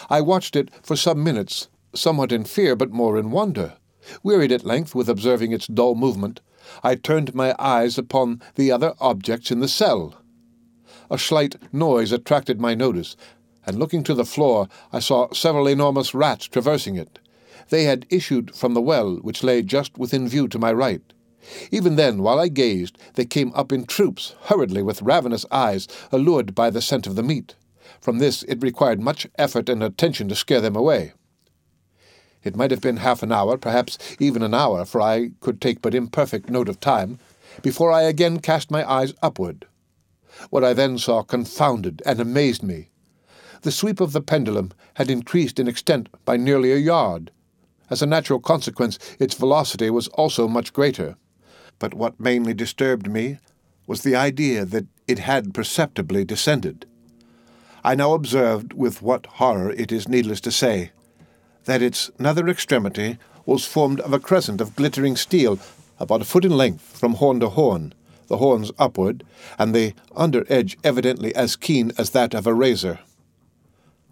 I 0.10 0.22
watched 0.22 0.56
it 0.56 0.69
for 0.84 0.95
some 0.95 1.24
minutes, 1.24 1.67
somewhat 1.93 2.32
in 2.32 2.43
fear, 2.43 2.76
but 2.76 2.91
more 2.91 3.17
in 3.17 3.32
wonder. 3.32 3.74
Wearied 4.22 4.52
at 4.52 4.65
length 4.65 4.93
with 4.93 5.10
observing 5.10 5.52
its 5.52 5.67
dull 5.67 5.95
movement, 5.95 6.41
I 6.84 6.95
turned 6.95 7.34
my 7.34 7.56
eyes 7.58 7.98
upon 7.98 8.41
the 8.56 8.72
other 8.72 8.93
objects 9.00 9.50
in 9.50 9.60
the 9.60 9.67
cell. 9.67 10.15
A 11.10 11.17
slight 11.17 11.56
noise 11.74 12.12
attracted 12.12 12.62
my 12.62 12.76
notice, 12.76 13.15
and 13.65 13.80
looking 13.80 14.04
to 14.04 14.13
the 14.13 14.26
floor, 14.26 14.67
I 14.93 15.00
saw 15.00 15.34
several 15.34 15.67
enormous 15.67 16.13
rats 16.13 16.48
traversing 16.48 16.95
it. 16.95 17.19
They 17.69 17.86
had 17.86 18.06
issued 18.10 18.56
from 18.56 18.74
the 18.74 18.82
well, 18.82 19.15
which 19.17 19.43
lay 19.43 19.63
just 19.63 19.98
within 19.98 20.28
view 20.28 20.48
to 20.50 20.60
my 20.60 20.72
right. 20.72 21.02
Even 21.71 21.95
then, 21.95 22.21
while 22.21 22.39
I 22.39 22.47
gazed, 22.47 22.97
they 23.15 23.25
came 23.25 23.51
up 23.55 23.71
in 23.71 23.85
troops, 23.85 24.35
hurriedly, 24.43 24.81
with 24.81 25.01
ravenous 25.01 25.45
eyes, 25.51 25.88
allured 26.12 26.53
by 26.53 26.69
the 26.69 26.81
scent 26.81 27.07
of 27.07 27.15
the 27.15 27.23
meat. 27.23 27.55
From 28.01 28.19
this 28.19 28.43
it 28.43 28.62
required 28.62 28.99
much 28.99 29.27
effort 29.38 29.69
and 29.69 29.83
attention 29.83 30.29
to 30.29 30.35
scare 30.35 30.62
them 30.62 30.75
away. 30.75 31.13
It 32.43 32.55
might 32.55 32.71
have 32.71 32.81
been 32.81 32.97
half 32.97 33.21
an 33.23 33.31
hour, 33.31 33.57
perhaps 33.57 33.97
even 34.19 34.43
an 34.43 34.53
hour, 34.53 34.85
for 34.85 35.01
I 35.01 35.31
could 35.41 35.59
take 35.59 35.81
but 35.81 35.95
imperfect 35.95 36.49
note 36.49 36.69
of 36.69 36.79
time, 36.79 37.19
before 37.62 37.91
I 37.91 38.03
again 38.03 38.39
cast 38.39 38.71
my 38.71 38.89
eyes 38.89 39.13
upward. 39.21 39.65
What 40.49 40.63
I 40.63 40.73
then 40.73 40.97
saw 40.97 41.23
confounded 41.23 42.01
and 42.05 42.19
amazed 42.19 42.63
me. 42.63 42.89
The 43.62 43.71
sweep 43.71 43.99
of 43.99 44.13
the 44.13 44.21
pendulum 44.21 44.71
had 44.93 45.09
increased 45.09 45.59
in 45.59 45.67
extent 45.67 46.07
by 46.23 46.38
nearly 46.38 46.71
a 46.71 46.77
yard. 46.77 47.31
As 47.89 48.01
a 48.01 48.05
natural 48.05 48.39
consequence, 48.39 48.99
its 49.19 49.35
velocity 49.35 49.89
was 49.89 50.07
also 50.09 50.47
much 50.47 50.71
greater. 50.71 51.17
But 51.79 51.93
what 51.93 52.19
mainly 52.19 52.53
disturbed 52.53 53.09
me 53.09 53.39
was 53.87 54.03
the 54.03 54.15
idea 54.15 54.65
that 54.65 54.85
it 55.07 55.19
had 55.19 55.53
perceptibly 55.53 56.23
descended. 56.23 56.85
I 57.83 57.95
now 57.95 58.13
observed 58.13 58.73
with 58.73 59.01
what 59.01 59.25
horror 59.25 59.71
it 59.71 59.91
is 59.91 60.07
needless 60.07 60.41
to 60.41 60.51
say 60.51 60.91
that 61.65 61.81
its 61.81 62.11
nether 62.19 62.47
extremity 62.47 63.17
was 63.45 63.65
formed 63.65 63.99
of 64.01 64.13
a 64.13 64.19
crescent 64.19 64.61
of 64.61 64.75
glittering 64.75 65.15
steel, 65.15 65.59
about 65.99 66.21
a 66.21 66.25
foot 66.25 66.45
in 66.45 66.55
length 66.55 66.97
from 66.97 67.15
horn 67.15 67.39
to 67.39 67.49
horn, 67.49 67.93
the 68.27 68.37
horns 68.37 68.71
upward, 68.77 69.23
and 69.57 69.73
the 69.73 69.93
under 70.15 70.45
edge 70.49 70.77
evidently 70.83 71.33
as 71.35 71.55
keen 71.55 71.91
as 71.97 72.11
that 72.11 72.33
of 72.33 72.47
a 72.47 72.53
razor. 72.53 72.99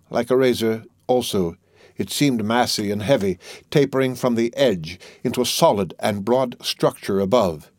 Like 0.09 0.29
a 0.29 0.37
razor, 0.37 0.83
also, 1.07 1.55
it 1.97 2.09
seemed 2.09 2.43
massy 2.43 2.91
and 2.91 3.01
heavy, 3.01 3.39
tapering 3.71 4.15
from 4.15 4.35
the 4.35 4.55
edge 4.55 4.99
into 5.23 5.41
a 5.41 5.45
solid 5.45 5.93
and 5.99 6.25
broad 6.25 6.55
structure 6.63 7.19
above. 7.19 7.71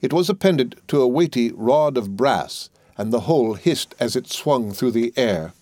It 0.00 0.12
was 0.12 0.28
appended 0.28 0.80
to 0.88 1.00
a 1.00 1.08
weighty 1.08 1.52
rod 1.52 1.96
of 1.96 2.16
brass, 2.16 2.70
and 2.96 3.12
the 3.12 3.20
whole 3.20 3.54
hissed 3.54 3.94
as 3.98 4.16
it 4.16 4.28
swung 4.28 4.72
through 4.72 4.92
the 4.92 5.12
air. 5.16 5.52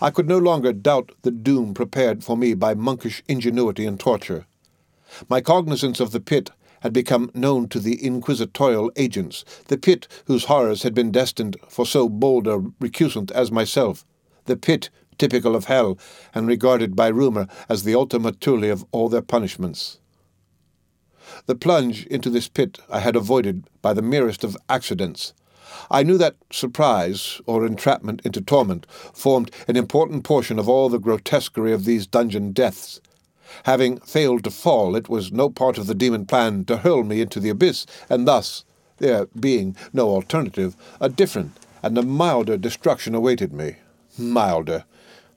I 0.00 0.10
could 0.10 0.28
no 0.28 0.38
longer 0.38 0.72
doubt 0.72 1.12
the 1.22 1.30
doom 1.30 1.74
prepared 1.74 2.24
for 2.24 2.36
me 2.36 2.54
by 2.54 2.74
monkish 2.74 3.22
ingenuity 3.28 3.86
and 3.86 3.98
torture. 3.98 4.46
My 5.28 5.40
cognizance 5.40 6.00
of 6.00 6.10
the 6.10 6.20
pit 6.20 6.50
had 6.80 6.92
become 6.92 7.30
known 7.32 7.68
to 7.68 7.80
the 7.80 8.04
inquisitorial 8.04 8.92
agents, 8.96 9.44
the 9.68 9.78
pit 9.78 10.06
whose 10.26 10.44
horrors 10.44 10.82
had 10.82 10.94
been 10.94 11.10
destined 11.10 11.56
for 11.68 11.86
so 11.86 12.08
bold 12.08 12.46
a 12.46 12.58
recusant 12.80 13.30
as 13.30 13.50
myself, 13.50 14.04
the 14.44 14.56
pit 14.56 14.90
typical 15.18 15.54
of 15.56 15.66
hell 15.66 15.98
and 16.34 16.46
regarded 16.46 16.94
by 16.94 17.08
rumour 17.08 17.46
as 17.68 17.84
the 17.84 17.94
ultima 17.94 18.32
thule 18.32 18.70
of 18.70 18.84
all 18.92 19.08
their 19.08 19.22
punishments. 19.22 19.98
The 21.46 21.54
plunge 21.54 22.06
into 22.06 22.30
this 22.30 22.48
pit 22.48 22.78
I 22.90 23.00
had 23.00 23.16
avoided 23.16 23.64
by 23.82 23.92
the 23.92 24.02
merest 24.02 24.44
of 24.44 24.56
accidents. 24.68 25.32
I 25.90 26.02
knew 26.02 26.18
that 26.18 26.36
surprise, 26.50 27.40
or 27.46 27.66
entrapment 27.66 28.22
into 28.24 28.40
torment, 28.40 28.86
formed 29.12 29.50
an 29.66 29.76
important 29.76 30.24
portion 30.24 30.58
of 30.58 30.68
all 30.68 30.88
the 30.88 30.98
grotesquerie 30.98 31.72
of 31.72 31.84
these 31.84 32.06
dungeon 32.06 32.52
deaths. 32.52 33.00
Having 33.64 33.98
failed 34.00 34.44
to 34.44 34.50
fall, 34.50 34.96
it 34.96 35.08
was 35.08 35.32
no 35.32 35.48
part 35.50 35.78
of 35.78 35.86
the 35.86 35.94
demon 35.94 36.26
plan 36.26 36.64
to 36.66 36.78
hurl 36.78 37.04
me 37.04 37.20
into 37.20 37.40
the 37.40 37.50
abyss, 37.50 37.86
and 38.08 38.26
thus, 38.26 38.64
there 38.98 39.26
being 39.38 39.76
no 39.92 40.08
alternative, 40.08 40.76
a 41.00 41.08
different 41.08 41.58
and 41.82 41.98
a 41.98 42.02
milder 42.02 42.56
destruction 42.56 43.14
awaited 43.14 43.52
me. 43.52 43.76
Milder. 44.16 44.84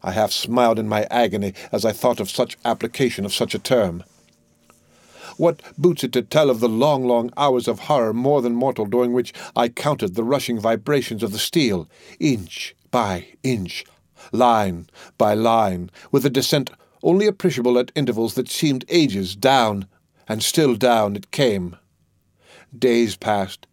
I 0.04 0.12
half 0.12 0.32
smiled 0.32 0.80
in 0.80 0.88
my 0.88 1.08
agony 1.10 1.54
as 1.72 1.84
I 1.84 1.92
thought 1.92 2.20
of 2.20 2.30
such 2.30 2.58
application 2.64 3.26
of 3.26 3.34
such 3.34 3.56
a 3.56 3.60
term. 3.60 4.04
What 5.38 5.62
boots 5.78 6.04
it 6.04 6.14
to 6.14 6.22
tell 6.22 6.50
of 6.50 6.60
the 6.60 6.70
long, 6.70 7.06
long 7.06 7.32
hours 7.38 7.68
of 7.68 7.82
horror 7.82 8.14
more 8.14 8.42
than 8.42 8.56
mortal 8.56 8.86
during 8.86 9.14
which 9.14 9.34
I 9.56 9.70
counted 9.70 10.16
the 10.16 10.24
rushing 10.24 10.60
vibrations 10.60 11.22
of 11.24 11.32
the 11.32 11.40
steel, 11.40 11.88
inch 12.20 12.76
by 12.90 13.28
inch, 13.44 13.86
line 14.32 14.88
by 15.18 15.34
line, 15.34 15.92
with 16.12 16.26
a 16.26 16.30
descent 16.30 16.72
only 17.04 17.28
appreciable 17.28 17.78
at 17.78 17.92
intervals 17.96 18.34
that 18.34 18.50
seemed 18.50 18.86
ages 18.90 19.36
down, 19.36 19.88
and 20.28 20.42
still 20.42 20.76
down 20.76 21.16
it 21.16 21.32
came. 21.32 21.76
Days 22.78 23.16
passed. 23.16 23.68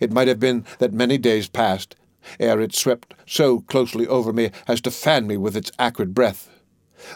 It 0.00 0.12
might 0.12 0.28
have 0.28 0.38
been 0.38 0.64
that 0.78 0.92
many 0.92 1.18
days 1.18 1.48
passed 1.48 1.96
ere 2.38 2.60
it 2.60 2.74
swept 2.74 3.14
so 3.26 3.60
closely 3.60 4.06
over 4.06 4.32
me 4.32 4.50
as 4.66 4.80
to 4.82 4.90
fan 4.90 5.26
me 5.26 5.36
with 5.36 5.56
its 5.56 5.72
acrid 5.78 6.14
breath. 6.14 6.48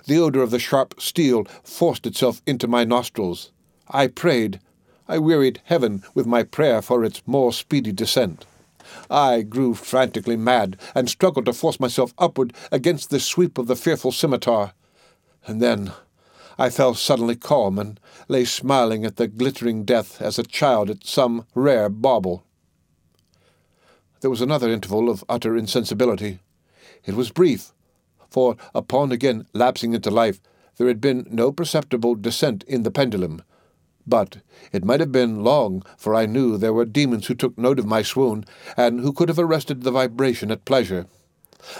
The 0.06 0.18
odour 0.18 0.42
of 0.42 0.50
the 0.50 0.58
sharp 0.58 1.00
steel 1.00 1.44
forced 1.64 2.06
itself 2.06 2.40
into 2.46 2.68
my 2.68 2.84
nostrils. 2.84 3.50
I 3.88 4.06
prayed. 4.06 4.60
I 5.08 5.18
wearied 5.18 5.60
heaven 5.64 6.04
with 6.14 6.26
my 6.26 6.44
prayer 6.44 6.80
for 6.80 7.04
its 7.04 7.22
more 7.26 7.52
speedy 7.52 7.92
descent. 7.92 8.46
I 9.10 9.42
grew 9.42 9.74
frantically 9.74 10.36
mad, 10.36 10.78
and 10.94 11.08
struggled 11.08 11.46
to 11.46 11.52
force 11.52 11.80
myself 11.80 12.14
upward 12.18 12.52
against 12.70 13.10
the 13.10 13.20
sweep 13.20 13.58
of 13.58 13.66
the 13.66 13.76
fearful 13.76 14.12
scimitar. 14.12 14.72
And 15.46 15.60
then 15.60 15.92
I 16.58 16.70
fell 16.70 16.94
suddenly 16.94 17.36
calm, 17.36 17.78
and 17.78 17.98
lay 18.28 18.44
smiling 18.44 19.04
at 19.04 19.16
the 19.16 19.26
glittering 19.26 19.84
death 19.84 20.20
as 20.22 20.38
a 20.38 20.44
child 20.44 20.90
at 20.90 21.06
some 21.06 21.46
rare 21.54 21.88
bauble. 21.88 22.44
There 24.22 24.30
was 24.30 24.40
another 24.40 24.70
interval 24.70 25.10
of 25.10 25.24
utter 25.28 25.56
insensibility. 25.56 26.38
It 27.04 27.16
was 27.16 27.32
brief, 27.32 27.72
for 28.30 28.56
upon 28.72 29.10
again 29.10 29.46
lapsing 29.52 29.94
into 29.94 30.12
life, 30.12 30.40
there 30.76 30.86
had 30.86 31.00
been 31.00 31.26
no 31.28 31.50
perceptible 31.50 32.14
descent 32.14 32.62
in 32.68 32.84
the 32.84 32.92
pendulum, 32.92 33.42
but 34.06 34.36
it 34.70 34.84
might 34.84 35.00
have 35.00 35.10
been 35.10 35.42
long, 35.42 35.82
for 35.98 36.14
I 36.14 36.26
knew 36.26 36.56
there 36.56 36.72
were 36.72 36.84
demons 36.84 37.26
who 37.26 37.34
took 37.34 37.58
note 37.58 37.80
of 37.80 37.86
my 37.86 38.02
swoon, 38.02 38.44
and 38.76 39.00
who 39.00 39.12
could 39.12 39.28
have 39.28 39.40
arrested 39.40 39.82
the 39.82 39.90
vibration 39.90 40.52
at 40.52 40.64
pleasure. 40.64 41.06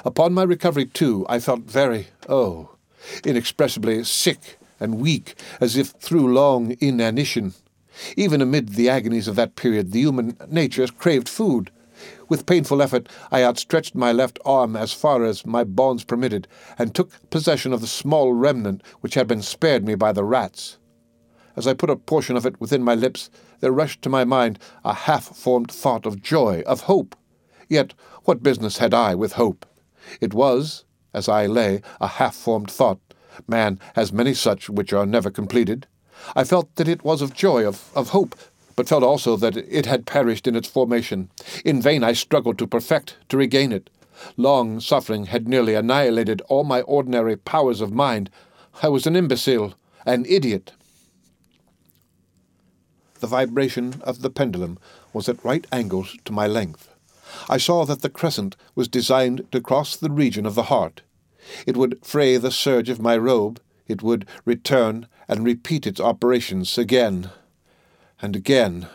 Upon 0.05 0.35
my 0.35 0.43
recovery, 0.43 0.87
too, 0.87 1.25
I 1.29 1.39
felt 1.39 1.61
very, 1.61 2.09
oh, 2.29 2.71
inexpressibly 3.25 4.03
sick 4.03 4.59
and 4.81 5.01
weak, 5.01 5.37
as 5.61 5.77
if 5.77 5.91
through 5.91 6.35
long 6.35 6.77
inanition. 6.81 7.55
Even 8.17 8.43
amid 8.43 8.71
the 8.71 8.89
agonies 8.89 9.29
of 9.29 9.37
that 9.37 9.55
period, 9.55 9.93
the 9.93 10.01
human 10.01 10.37
nature 10.49 10.89
craved 10.89 11.29
food. 11.29 11.71
With 12.33 12.47
painful 12.47 12.81
effort, 12.81 13.11
I 13.31 13.45
outstretched 13.45 13.95
my 13.95 14.11
left 14.11 14.39
arm 14.47 14.75
as 14.75 14.95
far 14.95 15.23
as 15.23 15.45
my 15.45 15.65
bonds 15.65 16.03
permitted, 16.03 16.49
and 16.79 16.95
took 16.95 17.11
possession 17.29 17.75
of 17.75 17.83
the 17.83 17.87
small 17.87 18.33
remnant 18.33 18.83
which 19.03 19.13
had 19.13 19.29
been 19.29 19.43
spared 19.43 19.85
me 19.85 19.97
by 19.97 20.13
the 20.13 20.25
rats. 20.25 20.79
As 21.57 21.67
I 21.67 21.75
put 21.75 21.91
a 21.91 21.97
portion 21.97 22.35
of 22.35 22.47
it 22.47 22.59
within 22.59 22.83
my 22.83 22.95
lips, 22.95 23.29
there 23.61 23.71
rushed 23.71 24.01
to 24.01 24.09
my 24.09 24.25
mind 24.25 24.59
a 24.83 24.95
half 24.95 25.25
formed 25.37 25.71
thought 25.71 26.07
of 26.07 26.23
joy, 26.23 26.63
of 26.67 26.85
hope. 26.85 27.15
Yet 27.69 27.93
what 28.25 28.43
business 28.43 28.79
had 28.79 28.95
I 28.95 29.15
with 29.15 29.35
hope? 29.35 29.67
It 30.19 30.33
was, 30.33 30.87
as 31.13 31.29
I 31.29 31.45
lay, 31.45 31.83
a 32.01 32.07
half 32.07 32.35
formed 32.35 32.71
thought. 32.71 32.99
Man 33.47 33.79
has 33.95 34.11
many 34.11 34.33
such 34.33 34.71
which 34.71 34.95
are 34.95 35.05
never 35.05 35.31
completed. 35.31 35.87
I 36.35 36.45
felt 36.45 36.77
that 36.77 36.89
it 36.89 37.05
was 37.05 37.21
of 37.21 37.35
joy, 37.35 37.67
of, 37.67 37.91
of 37.95 38.09
hope, 38.09 38.35
but 38.83 38.89
felt 38.89 39.05
also 39.05 39.37
that 39.37 39.57
it 39.57 39.87
had 39.87 40.07
perished 40.07 40.49
in 40.49 40.57
its 40.57 40.67
formation. 40.67 41.31
In 41.65 41.81
vain 41.81 42.03
I 42.03 42.15
struggled 42.15 42.59
to 42.59 42.67
perfect, 42.67 43.17
to 43.29 43.37
regain 43.37 43.71
it. 43.71 43.91
Long 44.37 44.81
suffering 44.81 45.27
had 45.27 45.47
nearly 45.47 45.77
annihilated 45.77 46.43
all 46.49 46.65
my 46.65 46.81
ordinary 46.81 47.37
powers 47.37 47.81
of 47.81 47.93
mind. 47.93 48.29
I 48.83 48.89
was 48.89 49.07
an 49.07 49.15
imbecile, 49.15 49.75
an 50.05 50.27
idiot, 50.29 50.73
the 53.21 53.29
vibration 53.29 54.03
of 54.03 54.21
the 54.21 54.31
pendulum 54.31 54.81
was 55.13 55.29
at 55.29 55.45
right 55.45 55.65
angles 55.71 56.17
to 56.25 56.33
my 56.33 56.49
length. 56.49 56.89
I 57.49 57.59
saw 57.59 57.85
that 57.85 58.03
the 58.03 58.11
crescent 58.11 58.57
was 58.75 58.89
designed 58.89 59.47
to 59.53 59.61
cross 59.61 59.95
the 59.95 60.11
region 60.11 60.45
of 60.45 60.57
the 60.57 60.65
heart. 60.65 61.03
It 61.69 61.77
would 61.77 62.05
fray 62.05 62.37
the 62.37 62.51
serge 62.51 62.89
of 62.89 63.01
my 63.01 63.17
robe, 63.17 63.61
it 63.87 64.03
would 64.03 64.27
return 64.45 65.07
and 65.29 65.45
repeat 65.45 65.87
its 65.87 66.01
operations 66.01 66.77
again 66.77 67.31
and 68.23 68.35
again. 68.35 68.87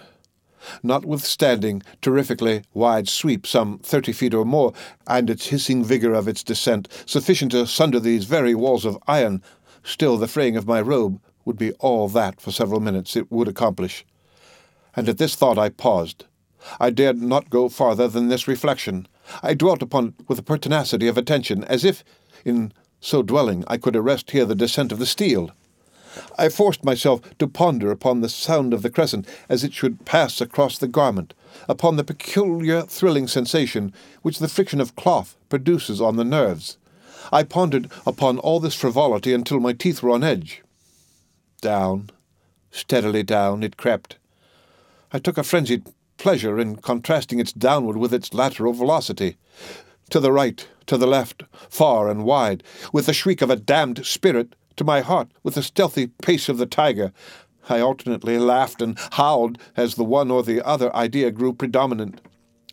Notwithstanding 0.81 1.83
terrifically 2.01 2.63
wide 2.73 3.07
sweep, 3.07 3.45
some 3.45 3.77
thirty 3.79 4.11
feet 4.11 4.33
or 4.33 4.45
more, 4.45 4.73
and 5.05 5.29
its 5.29 5.47
hissing 5.47 5.83
vigour 5.83 6.13
of 6.13 6.27
its 6.27 6.43
descent, 6.43 6.87
sufficient 7.05 7.51
to 7.51 7.67
sunder 7.67 7.99
these 7.99 8.25
very 8.25 8.55
walls 8.55 8.85
of 8.85 8.97
iron, 9.07 9.43
still 9.83 10.17
the 10.17 10.27
fraying 10.27 10.57
of 10.57 10.67
my 10.67 10.81
robe 10.81 11.21
would 11.45 11.57
be 11.57 11.73
all 11.73 12.09
that 12.09 12.41
for 12.41 12.51
several 12.51 12.79
minutes 12.79 13.15
it 13.15 13.31
would 13.31 13.47
accomplish 13.47 14.03
and 14.97 15.07
at 15.07 15.19
this 15.19 15.35
thought 15.35 15.59
I 15.59 15.69
paused. 15.69 16.25
I 16.79 16.89
dared 16.89 17.21
not 17.21 17.51
go 17.51 17.69
farther 17.69 18.07
than 18.07 18.27
this 18.27 18.47
reflection. 18.47 19.07
I 19.43 19.53
dwelt 19.53 19.83
upon 19.83 20.07
it 20.07 20.27
with 20.27 20.39
a 20.39 20.43
pertinacity 20.43 21.07
of 21.07 21.17
attention, 21.17 21.63
as 21.65 21.85
if, 21.85 22.03
in 22.43 22.73
so 22.99 23.21
dwelling, 23.21 23.63
I 23.67 23.77
could 23.77 23.95
arrest 23.95 24.31
here 24.31 24.43
the 24.43 24.55
descent 24.55 24.91
of 24.91 24.97
the 24.97 25.05
steel. 25.05 25.51
I 26.37 26.49
forced 26.49 26.83
myself 26.83 27.21
to 27.39 27.47
ponder 27.47 27.91
upon 27.91 28.21
the 28.21 28.29
sound 28.29 28.73
of 28.73 28.81
the 28.81 28.89
crescent 28.89 29.27
as 29.49 29.63
it 29.63 29.73
should 29.73 30.05
pass 30.05 30.41
across 30.41 30.77
the 30.77 30.87
garment, 30.87 31.33
upon 31.67 31.95
the 31.95 32.03
peculiar 32.03 32.81
thrilling 32.83 33.27
sensation 33.27 33.93
which 34.21 34.39
the 34.39 34.47
friction 34.47 34.81
of 34.81 34.95
cloth 34.95 35.35
produces 35.49 36.01
on 36.01 36.15
the 36.15 36.23
nerves. 36.23 36.77
I 37.31 37.43
pondered 37.43 37.89
upon 38.05 38.37
all 38.39 38.59
this 38.59 38.75
frivolity 38.75 39.33
until 39.33 39.59
my 39.59 39.73
teeth 39.73 40.01
were 40.01 40.11
on 40.11 40.23
edge. 40.23 40.63
Down, 41.61 42.09
steadily 42.71 43.23
down, 43.23 43.63
it 43.63 43.77
crept. 43.77 44.17
I 45.11 45.19
took 45.19 45.37
a 45.37 45.43
frenzied 45.43 45.87
pleasure 46.17 46.59
in 46.59 46.77
contrasting 46.77 47.39
its 47.39 47.53
downward 47.53 47.97
with 47.97 48.13
its 48.13 48.33
lateral 48.33 48.73
velocity. 48.73 49.37
To 50.09 50.19
the 50.19 50.31
right, 50.31 50.67
to 50.87 50.97
the 50.97 51.07
left, 51.07 51.43
far 51.69 52.09
and 52.09 52.23
wide, 52.23 52.63
with 52.93 53.05
the 53.05 53.13
shriek 53.13 53.41
of 53.41 53.49
a 53.49 53.55
damned 53.55 54.05
spirit, 54.05 54.55
to 54.77 54.83
my 54.83 55.01
heart, 55.01 55.29
with 55.43 55.55
the 55.55 55.63
stealthy 55.63 56.07
pace 56.07 56.49
of 56.49 56.57
the 56.57 56.65
tiger. 56.65 57.11
I 57.69 57.81
alternately 57.81 58.37
laughed 58.37 58.81
and 58.81 58.97
howled 59.11 59.57
as 59.75 59.95
the 59.95 60.03
one 60.03 60.31
or 60.31 60.43
the 60.43 60.65
other 60.65 60.95
idea 60.95 61.31
grew 61.31 61.53
predominant. 61.53 62.21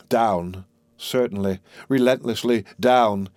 Down, 0.08 0.64
certainly, 0.96 1.58
relentlessly 1.88 2.64
down. 2.78 3.28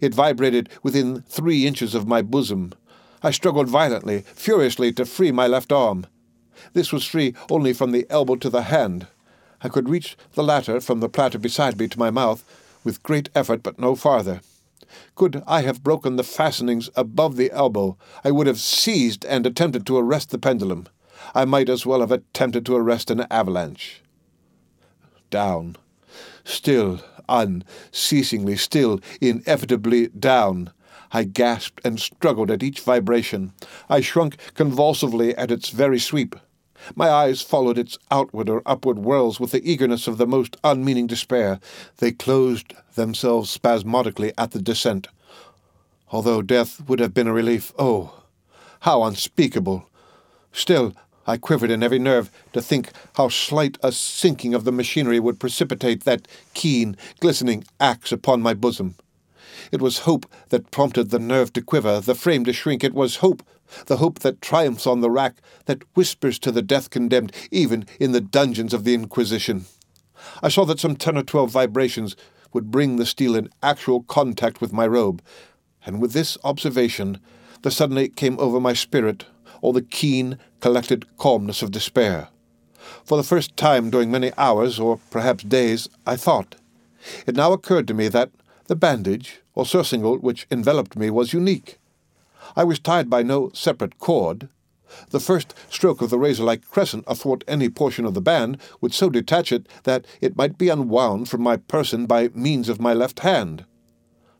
It 0.00 0.14
vibrated 0.14 0.68
within 0.82 1.22
three 1.22 1.66
inches 1.66 1.94
of 1.94 2.08
my 2.08 2.22
bosom. 2.22 2.72
I 3.22 3.30
struggled 3.30 3.68
violently, 3.68 4.20
furiously, 4.20 4.92
to 4.94 5.04
free 5.04 5.32
my 5.32 5.46
left 5.46 5.72
arm. 5.72 6.06
This 6.72 6.92
was 6.92 7.04
free 7.04 7.34
only 7.50 7.72
from 7.72 7.92
the 7.92 8.06
elbow 8.08 8.36
to 8.36 8.50
the 8.50 8.62
hand. 8.62 9.06
I 9.62 9.68
could 9.68 9.88
reach 9.88 10.16
the 10.34 10.42
latter 10.42 10.80
from 10.80 11.00
the 11.00 11.08
platter 11.08 11.38
beside 11.38 11.78
me 11.78 11.88
to 11.88 11.98
my 11.98 12.10
mouth 12.10 12.44
with 12.84 13.02
great 13.02 13.28
effort, 13.34 13.62
but 13.62 13.78
no 13.78 13.94
farther. 13.94 14.40
Could 15.14 15.42
I 15.46 15.62
have 15.62 15.82
broken 15.82 16.16
the 16.16 16.24
fastenings 16.24 16.90
above 16.96 17.36
the 17.36 17.50
elbow, 17.50 17.96
I 18.24 18.30
would 18.30 18.46
have 18.46 18.58
seized 18.58 19.24
and 19.24 19.46
attempted 19.46 19.86
to 19.86 19.98
arrest 19.98 20.30
the 20.30 20.38
pendulum. 20.38 20.86
I 21.34 21.44
might 21.44 21.68
as 21.68 21.86
well 21.86 22.00
have 22.00 22.12
attempted 22.12 22.66
to 22.66 22.76
arrest 22.76 23.10
an 23.10 23.26
avalanche. 23.30 24.02
Down. 25.30 25.76
Still, 26.44 27.00
unceasingly, 27.28 28.56
still, 28.56 29.00
inevitably 29.20 30.08
down. 30.08 30.72
I 31.12 31.24
gasped 31.24 31.80
and 31.84 32.00
struggled 32.00 32.50
at 32.50 32.62
each 32.62 32.80
vibration. 32.80 33.52
I 33.88 34.00
shrunk 34.00 34.36
convulsively 34.54 35.34
at 35.36 35.50
its 35.50 35.68
very 35.68 35.98
sweep. 35.98 36.36
My 36.94 37.08
eyes 37.08 37.42
followed 37.42 37.78
its 37.78 37.98
outward 38.10 38.48
or 38.48 38.62
upward 38.66 38.98
whirls 38.98 39.38
with 39.38 39.52
the 39.52 39.70
eagerness 39.70 40.06
of 40.06 40.18
the 40.18 40.26
most 40.26 40.56
unmeaning 40.64 41.06
despair. 41.06 41.60
They 41.98 42.12
closed 42.12 42.74
themselves 42.94 43.50
spasmodically 43.50 44.32
at 44.36 44.50
the 44.50 44.60
descent. 44.60 45.08
Although 46.10 46.42
death 46.42 46.86
would 46.88 47.00
have 47.00 47.14
been 47.14 47.28
a 47.28 47.32
relief, 47.32 47.72
oh, 47.78 48.22
how 48.80 49.02
unspeakable! 49.04 49.88
Still, 50.52 50.94
I 51.26 51.36
quivered 51.36 51.70
in 51.70 51.82
every 51.82 52.00
nerve 52.00 52.30
to 52.52 52.60
think 52.60 52.90
how 53.14 53.28
slight 53.28 53.78
a 53.82 53.92
sinking 53.92 54.54
of 54.54 54.64
the 54.64 54.72
machinery 54.72 55.20
would 55.20 55.38
precipitate 55.38 56.04
that 56.04 56.26
keen, 56.52 56.96
glistening 57.20 57.64
axe 57.80 58.12
upon 58.12 58.42
my 58.42 58.54
bosom. 58.54 58.96
It 59.70 59.80
was 59.80 60.00
hope 60.00 60.26
that 60.48 60.70
prompted 60.70 61.10
the 61.10 61.18
nerve 61.18 61.52
to 61.52 61.62
quiver, 61.62 62.00
the 62.00 62.14
frame 62.14 62.44
to 62.44 62.52
shrink. 62.52 62.82
It 62.82 62.94
was 62.94 63.16
hope 63.16 63.42
the 63.86 63.98
hope 63.98 64.20
that 64.20 64.40
triumphs 64.40 64.86
on 64.86 65.00
the 65.00 65.10
rack, 65.10 65.36
that 65.66 65.82
whispers 65.94 66.38
to 66.40 66.52
the 66.52 66.62
death 66.62 66.90
condemned, 66.90 67.32
even 67.50 67.86
in 68.00 68.12
the 68.12 68.20
dungeons 68.20 68.74
of 68.74 68.84
the 68.84 68.94
Inquisition. 68.94 69.64
I 70.42 70.48
saw 70.48 70.64
that 70.66 70.80
some 70.80 70.96
ten 70.96 71.16
or 71.16 71.22
twelve 71.22 71.50
vibrations 71.50 72.16
would 72.52 72.70
bring 72.70 72.96
the 72.96 73.06
steel 73.06 73.34
in 73.34 73.48
actual 73.62 74.02
contact 74.02 74.60
with 74.60 74.72
my 74.72 74.86
robe, 74.86 75.22
and 75.84 76.00
with 76.00 76.12
this 76.12 76.38
observation 76.44 77.18
there 77.62 77.72
suddenly 77.72 78.08
came 78.08 78.38
over 78.38 78.60
my 78.60 78.72
spirit 78.72 79.26
all 79.62 79.72
the 79.72 79.80
keen, 79.80 80.38
collected 80.60 81.06
calmness 81.16 81.62
of 81.62 81.70
despair. 81.70 82.28
For 83.04 83.16
the 83.16 83.22
first 83.22 83.56
time 83.56 83.90
during 83.90 84.10
many 84.10 84.32
hours, 84.36 84.78
or 84.78 84.98
perhaps 85.10 85.44
days, 85.44 85.88
I 86.04 86.16
thought. 86.16 86.56
It 87.26 87.36
now 87.36 87.52
occurred 87.52 87.86
to 87.88 87.94
me 87.94 88.08
that 88.08 88.30
the 88.66 88.76
bandage, 88.76 89.40
or 89.54 89.64
surcingle, 89.64 90.18
which 90.18 90.46
enveloped 90.50 90.96
me 90.96 91.10
was 91.10 91.32
unique. 91.32 91.78
I 92.56 92.64
was 92.64 92.78
tied 92.78 93.08
by 93.08 93.22
no 93.22 93.50
separate 93.54 93.98
cord. 93.98 94.48
The 95.10 95.20
first 95.20 95.54
stroke 95.70 96.02
of 96.02 96.10
the 96.10 96.18
razor 96.18 96.44
like 96.44 96.68
crescent 96.68 97.04
athwart 97.06 97.44
any 97.48 97.68
portion 97.68 98.04
of 98.04 98.14
the 98.14 98.20
band 98.20 98.58
would 98.80 98.92
so 98.92 99.08
detach 99.08 99.52
it 99.52 99.66
that 99.84 100.04
it 100.20 100.36
might 100.36 100.58
be 100.58 100.68
unwound 100.68 101.28
from 101.28 101.42
my 101.42 101.56
person 101.56 102.06
by 102.06 102.28
means 102.34 102.68
of 102.68 102.80
my 102.80 102.92
left 102.92 103.20
hand. 103.20 103.64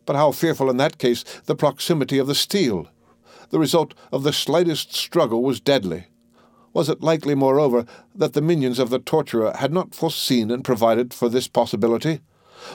But 0.05 0.17
how 0.17 0.33
fearful 0.33 0.69
in 0.69 0.77
that 0.79 0.99
case 0.99 1.25
the 1.47 1.57
proximity 1.57 2.19
of 2.19 2.27
the 2.27 2.35
steel! 2.35 2.89
The 3.51 3.59
result 3.59 3.95
of 4.11 4.23
the 4.23 4.33
slightest 4.33 4.95
struggle 4.95 5.43
was 5.43 5.61
deadly. 5.61 6.07
Was 6.73 6.89
it 6.89 7.03
likely, 7.03 7.35
moreover, 7.35 7.85
that 8.15 8.33
the 8.33 8.41
minions 8.41 8.79
of 8.79 8.91
the 8.91 8.99
torturer 8.99 9.53
had 9.57 9.73
not 9.73 9.95
foreseen 9.95 10.51
and 10.51 10.65
provided 10.65 11.13
for 11.13 11.29
this 11.29 11.49
possibility? 11.49 12.21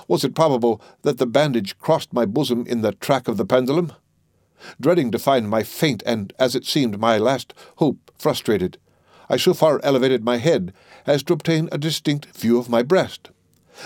Was 0.08 0.24
it 0.24 0.36
probable 0.36 0.82
that 1.02 1.18
the 1.18 1.26
bandage 1.26 1.78
crossed 1.80 2.14
my 2.14 2.26
bosom 2.26 2.66
in 2.68 2.82
the 2.82 2.92
track 2.92 3.28
of 3.28 3.38
the 3.38 3.46
pendulum? 3.46 3.94
Dreading 4.80 5.12
to 5.12 5.20
find 5.20 5.50
my 5.50 5.64
faint 5.64 6.04
and, 6.06 6.34
as 6.40 6.56
it 6.56 6.66
seemed, 6.66 7.00
my 7.00 7.18
last 7.18 7.54
hope 7.78 8.12
frustrated, 8.18 8.78
I 9.30 9.38
so 9.38 9.54
far 9.54 9.80
elevated 9.84 10.24
my 10.24 10.38
head 10.38 10.74
as 11.06 11.24
to 11.24 11.34
obtain 11.34 11.70
a 11.72 11.78
distinct 11.78 12.28
view 12.28 12.58
of 12.58 12.70
my 12.70 12.82
breast. 12.82 13.30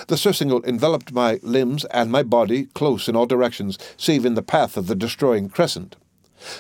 The 0.08 0.18
surcingle 0.18 0.64
enveloped 0.64 1.12
my 1.12 1.40
limbs 1.42 1.84
and 1.86 2.12
my 2.12 2.24
body 2.24 2.66
close 2.68 3.10
in 3.10 3.16
all 3.16 3.26
directions, 3.26 3.78
save 3.98 4.26
in 4.26 4.36
the 4.36 4.42
path 4.42 4.78
of 4.78 4.88
the 4.88 4.96
destroying 4.96 5.50
crescent. 5.50 5.96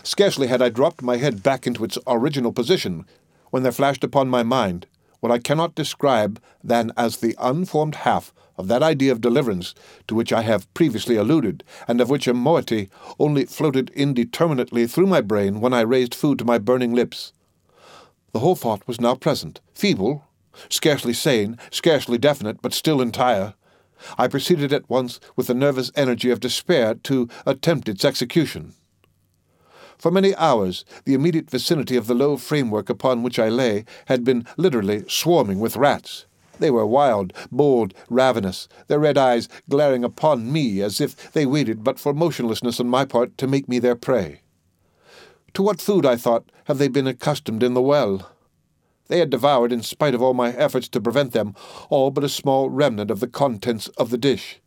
Scarcely 0.03 0.47
had 0.47 0.61
I 0.61 0.69
dropped 0.69 1.01
my 1.01 1.17
head 1.17 1.41
back 1.41 1.65
into 1.65 1.83
its 1.83 1.97
original 2.05 2.51
position 2.51 3.05
when 3.49 3.63
there 3.63 3.71
flashed 3.71 4.03
upon 4.03 4.29
my 4.29 4.43
mind 4.43 4.85
what 5.21 5.31
I 5.31 5.37
cannot 5.37 5.75
describe 5.75 6.41
than 6.63 6.91
as 6.97 7.17
the 7.17 7.35
unformed 7.39 7.95
half 7.95 8.33
of 8.61 8.67
that 8.67 8.83
idea 8.83 9.11
of 9.11 9.21
deliverance 9.21 9.73
to 10.07 10.13
which 10.13 10.31
I 10.31 10.43
have 10.43 10.71
previously 10.75 11.15
alluded, 11.15 11.63
and 11.87 11.99
of 11.99 12.11
which 12.11 12.27
a 12.27 12.33
moiety 12.33 12.89
only 13.19 13.45
floated 13.45 13.89
indeterminately 13.95 14.85
through 14.85 15.07
my 15.07 15.19
brain 15.19 15.61
when 15.61 15.73
I 15.73 15.81
raised 15.81 16.13
food 16.13 16.37
to 16.39 16.45
my 16.45 16.59
burning 16.59 16.93
lips. 16.93 17.33
The 18.33 18.39
whole 18.39 18.55
thought 18.55 18.87
was 18.87 19.01
now 19.01 19.15
present, 19.15 19.61
feeble, 19.73 20.25
scarcely 20.69 21.11
sane, 21.11 21.57
scarcely 21.71 22.19
definite, 22.19 22.61
but 22.61 22.71
still 22.71 23.01
entire. 23.01 23.55
I 24.15 24.27
proceeded 24.27 24.71
at 24.71 24.89
once 24.89 25.19
with 25.35 25.47
the 25.47 25.55
nervous 25.55 25.91
energy 25.95 26.29
of 26.29 26.39
despair 26.39 26.93
to 26.93 27.29
attempt 27.47 27.89
its 27.89 28.05
execution. 28.05 28.75
For 29.97 30.11
many 30.11 30.35
hours, 30.35 30.85
the 31.05 31.15
immediate 31.15 31.49
vicinity 31.49 31.97
of 31.97 32.05
the 32.05 32.13
low 32.13 32.37
framework 32.37 32.91
upon 32.91 33.23
which 33.23 33.39
I 33.39 33.49
lay 33.49 33.85
had 34.05 34.23
been 34.23 34.45
literally 34.55 35.03
swarming 35.07 35.59
with 35.59 35.77
rats. 35.77 36.25
They 36.61 36.69
were 36.69 36.85
wild, 36.85 37.33
bold, 37.51 37.95
ravenous, 38.07 38.67
their 38.85 38.99
red 38.99 39.17
eyes 39.17 39.49
glaring 39.67 40.03
upon 40.03 40.53
me 40.53 40.79
as 40.81 41.01
if 41.01 41.33
they 41.33 41.47
waited 41.47 41.83
but 41.83 41.99
for 41.99 42.13
motionlessness 42.13 42.79
on 42.79 42.87
my 42.87 43.03
part 43.03 43.35
to 43.39 43.47
make 43.47 43.67
me 43.67 43.79
their 43.79 43.95
prey. 43.95 44.41
To 45.55 45.63
what 45.63 45.81
food, 45.81 46.05
I 46.05 46.17
thought, 46.17 46.51
have 46.65 46.77
they 46.77 46.87
been 46.87 47.07
accustomed 47.07 47.63
in 47.63 47.73
the 47.73 47.81
well? 47.81 48.29
They 49.07 49.17
had 49.17 49.31
devoured, 49.31 49.73
in 49.73 49.81
spite 49.81 50.13
of 50.13 50.21
all 50.21 50.35
my 50.35 50.53
efforts 50.53 50.87
to 50.89 51.01
prevent 51.01 51.31
them, 51.33 51.55
all 51.89 52.11
but 52.11 52.23
a 52.23 52.29
small 52.29 52.69
remnant 52.69 53.09
of 53.09 53.21
the 53.21 53.27
contents 53.27 53.87
of 53.97 54.11
the 54.11 54.17
dish. 54.19 54.61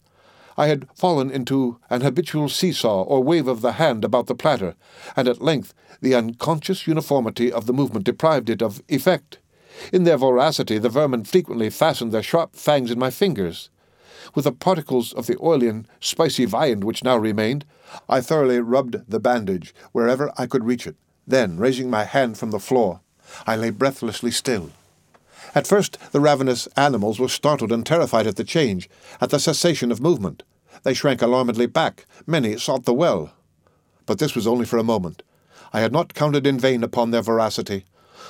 I 0.56 0.66
had 0.66 0.88
fallen 0.96 1.30
into 1.30 1.78
an 1.90 2.00
habitual 2.00 2.48
seesaw 2.48 3.02
or 3.02 3.22
wave 3.22 3.46
of 3.46 3.60
the 3.60 3.74
hand 3.74 4.04
about 4.04 4.26
the 4.26 4.34
platter, 4.34 4.74
and 5.14 5.28
at 5.28 5.40
length 5.40 5.74
the 6.00 6.16
unconscious 6.16 6.88
uniformity 6.88 7.52
of 7.52 7.66
the 7.66 7.72
movement 7.72 8.04
deprived 8.04 8.50
it 8.50 8.62
of 8.62 8.82
effect. 8.88 9.38
In 9.92 10.04
their 10.04 10.18
voracity, 10.18 10.78
the 10.78 10.88
vermin 10.88 11.24
frequently 11.24 11.70
fastened 11.70 12.12
their 12.12 12.22
sharp 12.22 12.56
fangs 12.56 12.90
in 12.90 12.98
my 12.98 13.10
fingers. 13.10 13.70
With 14.34 14.44
the 14.44 14.52
particles 14.52 15.12
of 15.12 15.26
the 15.26 15.36
oily 15.42 15.68
and 15.68 15.86
spicy 16.00 16.44
viand 16.44 16.84
which 16.84 17.04
now 17.04 17.16
remained, 17.16 17.64
I 18.08 18.20
thoroughly 18.20 18.60
rubbed 18.60 19.08
the 19.08 19.20
bandage 19.20 19.74
wherever 19.92 20.32
I 20.38 20.46
could 20.46 20.64
reach 20.64 20.86
it. 20.86 20.96
Then, 21.26 21.56
raising 21.56 21.90
my 21.90 22.04
hand 22.04 22.38
from 22.38 22.50
the 22.50 22.58
floor, 22.58 23.00
I 23.46 23.56
lay 23.56 23.70
breathlessly 23.70 24.30
still. 24.30 24.70
At 25.54 25.66
first, 25.66 25.98
the 26.12 26.20
ravenous 26.20 26.66
animals 26.76 27.20
were 27.20 27.28
startled 27.28 27.70
and 27.70 27.86
terrified 27.86 28.26
at 28.26 28.36
the 28.36 28.44
change, 28.44 28.88
at 29.20 29.30
the 29.30 29.38
cessation 29.38 29.92
of 29.92 30.00
movement. 30.00 30.42
They 30.82 30.94
shrank 30.94 31.22
alarmedly 31.22 31.66
back. 31.66 32.06
Many 32.26 32.58
sought 32.58 32.84
the 32.84 32.94
well. 32.94 33.32
But 34.06 34.18
this 34.18 34.34
was 34.34 34.46
only 34.46 34.64
for 34.66 34.78
a 34.78 34.84
moment. 34.84 35.22
I 35.72 35.80
had 35.80 35.92
not 35.92 36.14
counted 36.14 36.46
in 36.46 36.58
vain 36.58 36.82
upon 36.82 37.10
their 37.10 37.22
voracity. 37.22 37.84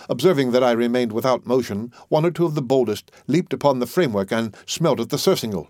Observing 0.08 0.52
that 0.52 0.64
I 0.64 0.72
remained 0.72 1.12
without 1.12 1.46
motion, 1.46 1.92
one 2.08 2.24
or 2.24 2.30
two 2.30 2.44
of 2.44 2.54
the 2.54 2.62
boldest 2.62 3.10
leaped 3.26 3.52
upon 3.52 3.78
the 3.78 3.86
framework 3.86 4.32
and 4.32 4.56
smelt 4.66 5.00
at 5.00 5.10
the 5.10 5.18
surcingle. 5.18 5.68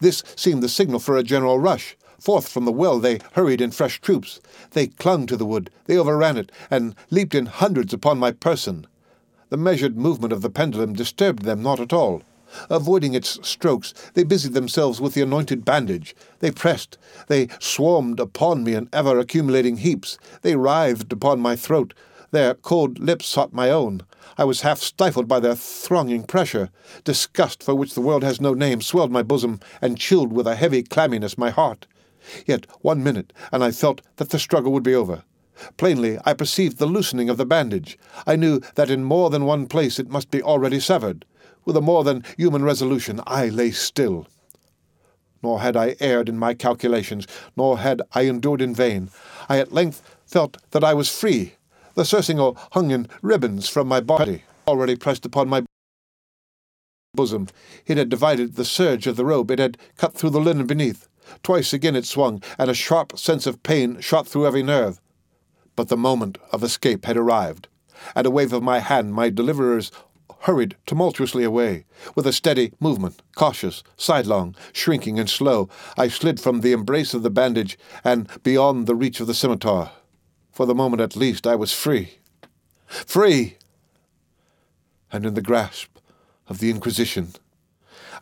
This 0.00 0.22
seemed 0.34 0.62
the 0.62 0.68
signal 0.68 1.00
for 1.00 1.16
a 1.16 1.22
general 1.22 1.58
rush. 1.58 1.96
Forth 2.18 2.48
from 2.48 2.64
the 2.64 2.72
well 2.72 2.98
they 2.98 3.20
hurried 3.32 3.60
in 3.60 3.70
fresh 3.70 4.00
troops. 4.00 4.40
They 4.70 4.88
clung 4.88 5.26
to 5.26 5.36
the 5.36 5.46
wood, 5.46 5.70
they 5.84 5.96
overran 5.96 6.36
it, 6.36 6.50
and 6.70 6.94
leaped 7.10 7.34
in 7.34 7.46
hundreds 7.46 7.92
upon 7.92 8.18
my 8.18 8.32
person. 8.32 8.86
The 9.48 9.56
measured 9.56 9.96
movement 9.96 10.32
of 10.32 10.42
the 10.42 10.50
pendulum 10.50 10.92
disturbed 10.94 11.44
them 11.44 11.62
not 11.62 11.78
at 11.78 11.92
all. 11.92 12.22
Avoiding 12.70 13.14
its 13.14 13.38
strokes, 13.46 13.92
they 14.14 14.24
busied 14.24 14.54
themselves 14.54 15.00
with 15.00 15.14
the 15.14 15.22
anointed 15.22 15.64
bandage. 15.64 16.14
They 16.40 16.50
pressed. 16.50 16.96
They 17.28 17.48
swarmed 17.58 18.18
upon 18.18 18.64
me 18.64 18.74
in 18.74 18.88
ever 18.92 19.18
accumulating 19.18 19.78
heaps. 19.78 20.18
They 20.42 20.56
writhed 20.56 21.12
upon 21.12 21.40
my 21.40 21.54
throat. 21.56 21.92
Their 22.36 22.52
cold 22.52 22.98
lips 22.98 23.24
sought 23.24 23.54
my 23.54 23.70
own. 23.70 24.02
I 24.36 24.44
was 24.44 24.60
half 24.60 24.78
stifled 24.78 25.26
by 25.26 25.40
their 25.40 25.54
thronging 25.54 26.22
pressure. 26.24 26.68
Disgust, 27.02 27.62
for 27.62 27.74
which 27.74 27.94
the 27.94 28.02
world 28.02 28.22
has 28.24 28.42
no 28.42 28.52
name, 28.52 28.82
swelled 28.82 29.10
my 29.10 29.22
bosom 29.22 29.58
and 29.80 29.96
chilled 29.96 30.34
with 30.34 30.46
a 30.46 30.54
heavy 30.54 30.82
clamminess 30.82 31.38
my 31.38 31.48
heart. 31.48 31.86
Yet 32.44 32.66
one 32.82 33.02
minute, 33.02 33.32
and 33.50 33.64
I 33.64 33.70
felt 33.70 34.02
that 34.16 34.28
the 34.28 34.38
struggle 34.38 34.70
would 34.72 34.82
be 34.82 34.94
over. 34.94 35.22
Plainly, 35.78 36.18
I 36.26 36.34
perceived 36.34 36.76
the 36.76 36.84
loosening 36.84 37.30
of 37.30 37.38
the 37.38 37.46
bandage. 37.46 37.98
I 38.26 38.36
knew 38.36 38.60
that 38.74 38.90
in 38.90 39.02
more 39.02 39.30
than 39.30 39.46
one 39.46 39.66
place 39.66 39.98
it 39.98 40.10
must 40.10 40.30
be 40.30 40.42
already 40.42 40.78
severed. 40.78 41.24
With 41.64 41.74
a 41.78 41.80
more 41.80 42.04
than 42.04 42.22
human 42.36 42.62
resolution, 42.62 43.22
I 43.26 43.48
lay 43.48 43.70
still. 43.70 44.26
Nor 45.42 45.62
had 45.62 45.74
I 45.74 45.96
erred 46.00 46.28
in 46.28 46.38
my 46.38 46.52
calculations, 46.52 47.26
nor 47.56 47.78
had 47.78 48.02
I 48.12 48.24
endured 48.26 48.60
in 48.60 48.74
vain. 48.74 49.08
I 49.48 49.58
at 49.58 49.72
length 49.72 50.02
felt 50.26 50.58
that 50.72 50.84
I 50.84 50.92
was 50.92 51.08
free. 51.08 51.54
The 51.96 52.04
surcingle 52.04 52.58
hung 52.72 52.90
in 52.90 53.08
ribbons 53.22 53.70
from 53.70 53.88
my 53.88 54.00
body, 54.00 54.44
already 54.68 54.96
pressed 54.96 55.24
upon 55.24 55.48
my 55.48 55.64
bosom. 57.14 57.48
It 57.86 57.96
had 57.96 58.10
divided 58.10 58.54
the 58.54 58.66
serge 58.66 59.06
of 59.06 59.16
the 59.16 59.24
robe, 59.24 59.50
it 59.50 59.58
had 59.58 59.78
cut 59.96 60.12
through 60.12 60.30
the 60.30 60.40
linen 60.40 60.66
beneath. 60.66 61.08
Twice 61.42 61.72
again 61.72 61.96
it 61.96 62.04
swung, 62.04 62.42
and 62.58 62.70
a 62.70 62.74
sharp 62.74 63.18
sense 63.18 63.46
of 63.46 63.62
pain 63.62 63.98
shot 64.02 64.28
through 64.28 64.46
every 64.46 64.62
nerve. 64.62 65.00
But 65.74 65.88
the 65.88 65.96
moment 65.96 66.36
of 66.52 66.62
escape 66.62 67.06
had 67.06 67.16
arrived. 67.16 67.66
At 68.14 68.26
a 68.26 68.30
wave 68.30 68.52
of 68.52 68.62
my 68.62 68.80
hand, 68.80 69.14
my 69.14 69.30
deliverers 69.30 69.90
hurried 70.40 70.76
tumultuously 70.84 71.44
away. 71.44 71.86
With 72.14 72.26
a 72.26 72.32
steady 72.34 72.74
movement, 72.78 73.22
cautious, 73.34 73.82
sidelong, 73.96 74.54
shrinking, 74.74 75.18
and 75.18 75.30
slow, 75.30 75.70
I 75.96 76.08
slid 76.08 76.40
from 76.40 76.60
the 76.60 76.72
embrace 76.72 77.14
of 77.14 77.22
the 77.22 77.30
bandage 77.30 77.78
and 78.04 78.28
beyond 78.42 78.86
the 78.86 78.94
reach 78.94 79.18
of 79.20 79.28
the 79.28 79.34
scimitar. 79.34 79.92
For 80.56 80.64
the 80.64 80.74
moment 80.74 81.02
at 81.02 81.16
least, 81.16 81.46
I 81.46 81.54
was 81.54 81.74
free. 81.74 82.14
Free! 82.86 83.58
And 85.12 85.26
in 85.26 85.34
the 85.34 85.42
grasp 85.42 85.98
of 86.48 86.60
the 86.60 86.70
Inquisition. 86.70 87.34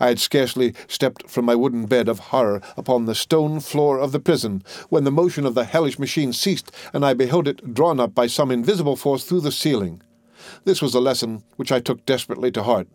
I 0.01 0.09
had 0.09 0.18
scarcely 0.18 0.75
stepped 0.88 1.31
from 1.31 1.44
my 1.44 1.55
wooden 1.55 1.87
bed 1.87 2.09
of 2.09 2.18
horror 2.35 2.61
upon 2.77 3.05
the 3.05 3.14
stone 3.14 3.61
floor 3.61 4.01
of 4.01 4.11
the 4.11 4.18
prison 4.18 4.64
when 4.88 5.05
the 5.05 5.12
motion 5.12 5.47
of 5.47 5.55
the 5.55 5.62
hellish 5.62 5.97
machine 5.97 6.33
ceased, 6.33 6.73
and 6.92 7.07
I 7.07 7.14
beheld 7.14 7.47
it 7.47 7.73
drawn 7.73 8.01
up 8.01 8.16
by 8.16 8.27
some 8.27 8.51
invisible 8.51 8.97
force 8.97 9.23
through 9.23 9.42
the 9.42 9.53
ceiling. 9.53 10.03
This 10.64 10.83
was 10.83 10.92
a 10.92 10.99
lesson 10.99 11.44
which 11.55 11.70
I 11.70 11.79
took 11.79 12.05
desperately 12.05 12.51
to 12.51 12.64
heart. 12.64 12.88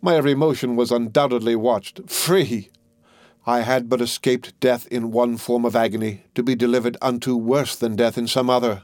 My 0.00 0.16
every 0.16 0.34
motion 0.34 0.74
was 0.74 0.90
undoubtedly 0.90 1.54
watched. 1.54 2.08
Free! 2.08 2.70
I 3.46 3.60
had 3.60 3.88
but 3.88 4.00
escaped 4.00 4.58
death 4.58 4.88
in 4.88 5.12
one 5.12 5.36
form 5.36 5.64
of 5.64 5.76
agony, 5.76 6.24
to 6.34 6.42
be 6.42 6.56
delivered 6.56 6.96
unto 7.00 7.36
worse 7.36 7.76
than 7.76 7.94
death 7.94 8.18
in 8.18 8.26
some 8.26 8.50
other. 8.50 8.82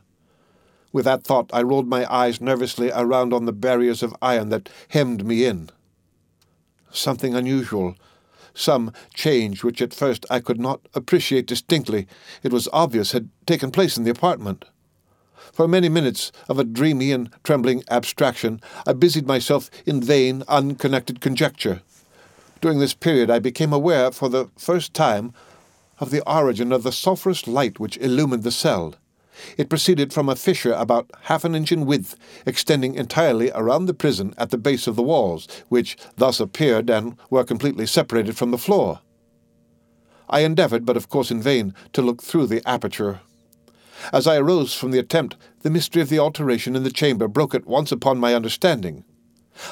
With 0.93 1.05
that 1.05 1.25
thought, 1.25 1.51
I 1.53 1.63
rolled 1.63 1.89
my 1.89 2.11
eyes 2.13 2.41
nervously 2.41 2.91
around 2.93 3.33
on 3.33 3.45
the 3.45 3.53
barriers 3.53 4.03
of 4.03 4.15
iron 4.23 4.51
that 4.51 4.69
hemmed 4.89 5.25
me 5.27 5.45
in 5.45 5.71
something 6.93 7.35
unusual, 7.35 7.97
some 8.55 8.93
change 9.15 9.65
which 9.65 9.81
at 9.83 9.95
first 9.95 10.27
I 10.31 10.41
could 10.41 10.61
not 10.61 10.81
appreciate 10.95 11.47
distinctly, 11.47 12.07
it 12.43 12.53
was 12.53 12.69
obvious 12.73 13.13
had 13.13 13.31
taken 13.47 13.71
place 13.71 13.97
in 13.97 14.05
the 14.05 14.11
apartment. 14.11 14.65
For 15.53 15.67
many 15.67 15.89
minutes 15.89 16.33
of 16.49 16.59
a 16.59 16.65
dreamy 16.65 17.13
and 17.13 17.31
trembling 17.43 17.83
abstraction, 17.91 18.61
I 18.87 18.93
busied 18.93 19.27
myself 19.27 19.71
in 19.87 20.03
vain, 20.03 20.45
unconnected 20.49 21.21
conjecture. 21.21 21.83
During 22.63 22.79
this 22.79 22.95
period, 22.95 23.29
I 23.29 23.41
became 23.41 23.73
aware 23.73 24.13
for 24.13 24.29
the 24.29 24.49
first 24.57 24.95
time 24.95 25.35
of 25.99 26.11
the 26.13 26.23
origin 26.31 26.71
of 26.71 26.85
the 26.85 26.93
sulphurous 26.93 27.49
light 27.49 27.81
which 27.81 27.97
illumined 27.97 28.45
the 28.45 28.53
cell. 28.53 28.95
It 29.59 29.69
proceeded 29.69 30.13
from 30.13 30.29
a 30.29 30.37
fissure 30.37 30.73
about 30.73 31.11
half 31.23 31.45
an 31.45 31.57
inch 31.57 31.73
in 31.73 31.87
width, 31.87 32.15
extending 32.47 32.95
entirely 32.95 33.51
around 33.53 33.87
the 33.87 33.95
prison 33.95 34.33
at 34.39 34.51
the 34.51 34.59
base 34.59 34.87
of 34.87 34.95
the 34.95 35.03
walls, 35.03 35.49
which 35.71 35.97
thus 36.17 36.39
appeared 36.39 36.89
and 36.89 37.17
were 37.31 37.43
completely 37.43 37.85
separated 37.85 38.37
from 38.37 38.53
the 38.53 38.59
floor. 38.59 39.01
I 40.31 40.41
endeavoured, 40.41 40.87
but 40.87 40.97
of 40.97 41.09
course 41.09 41.33
in 41.33 41.43
vain, 41.43 41.75
to 41.95 42.01
look 42.01 42.23
through 42.23 42.47
the 42.47 42.63
aperture. 42.65 43.23
As 44.13 44.29
I 44.29 44.37
arose 44.37 44.73
from 44.73 44.93
the 44.93 45.01
attempt, 45.01 45.35
the 45.63 45.71
mystery 45.71 46.01
of 46.01 46.11
the 46.11 46.21
alteration 46.21 46.77
in 46.77 46.85
the 46.85 46.93
chamber 46.93 47.27
broke 47.27 47.57
at 47.57 47.67
once 47.67 47.91
upon 47.91 48.19
my 48.19 48.37
understanding. 48.37 49.05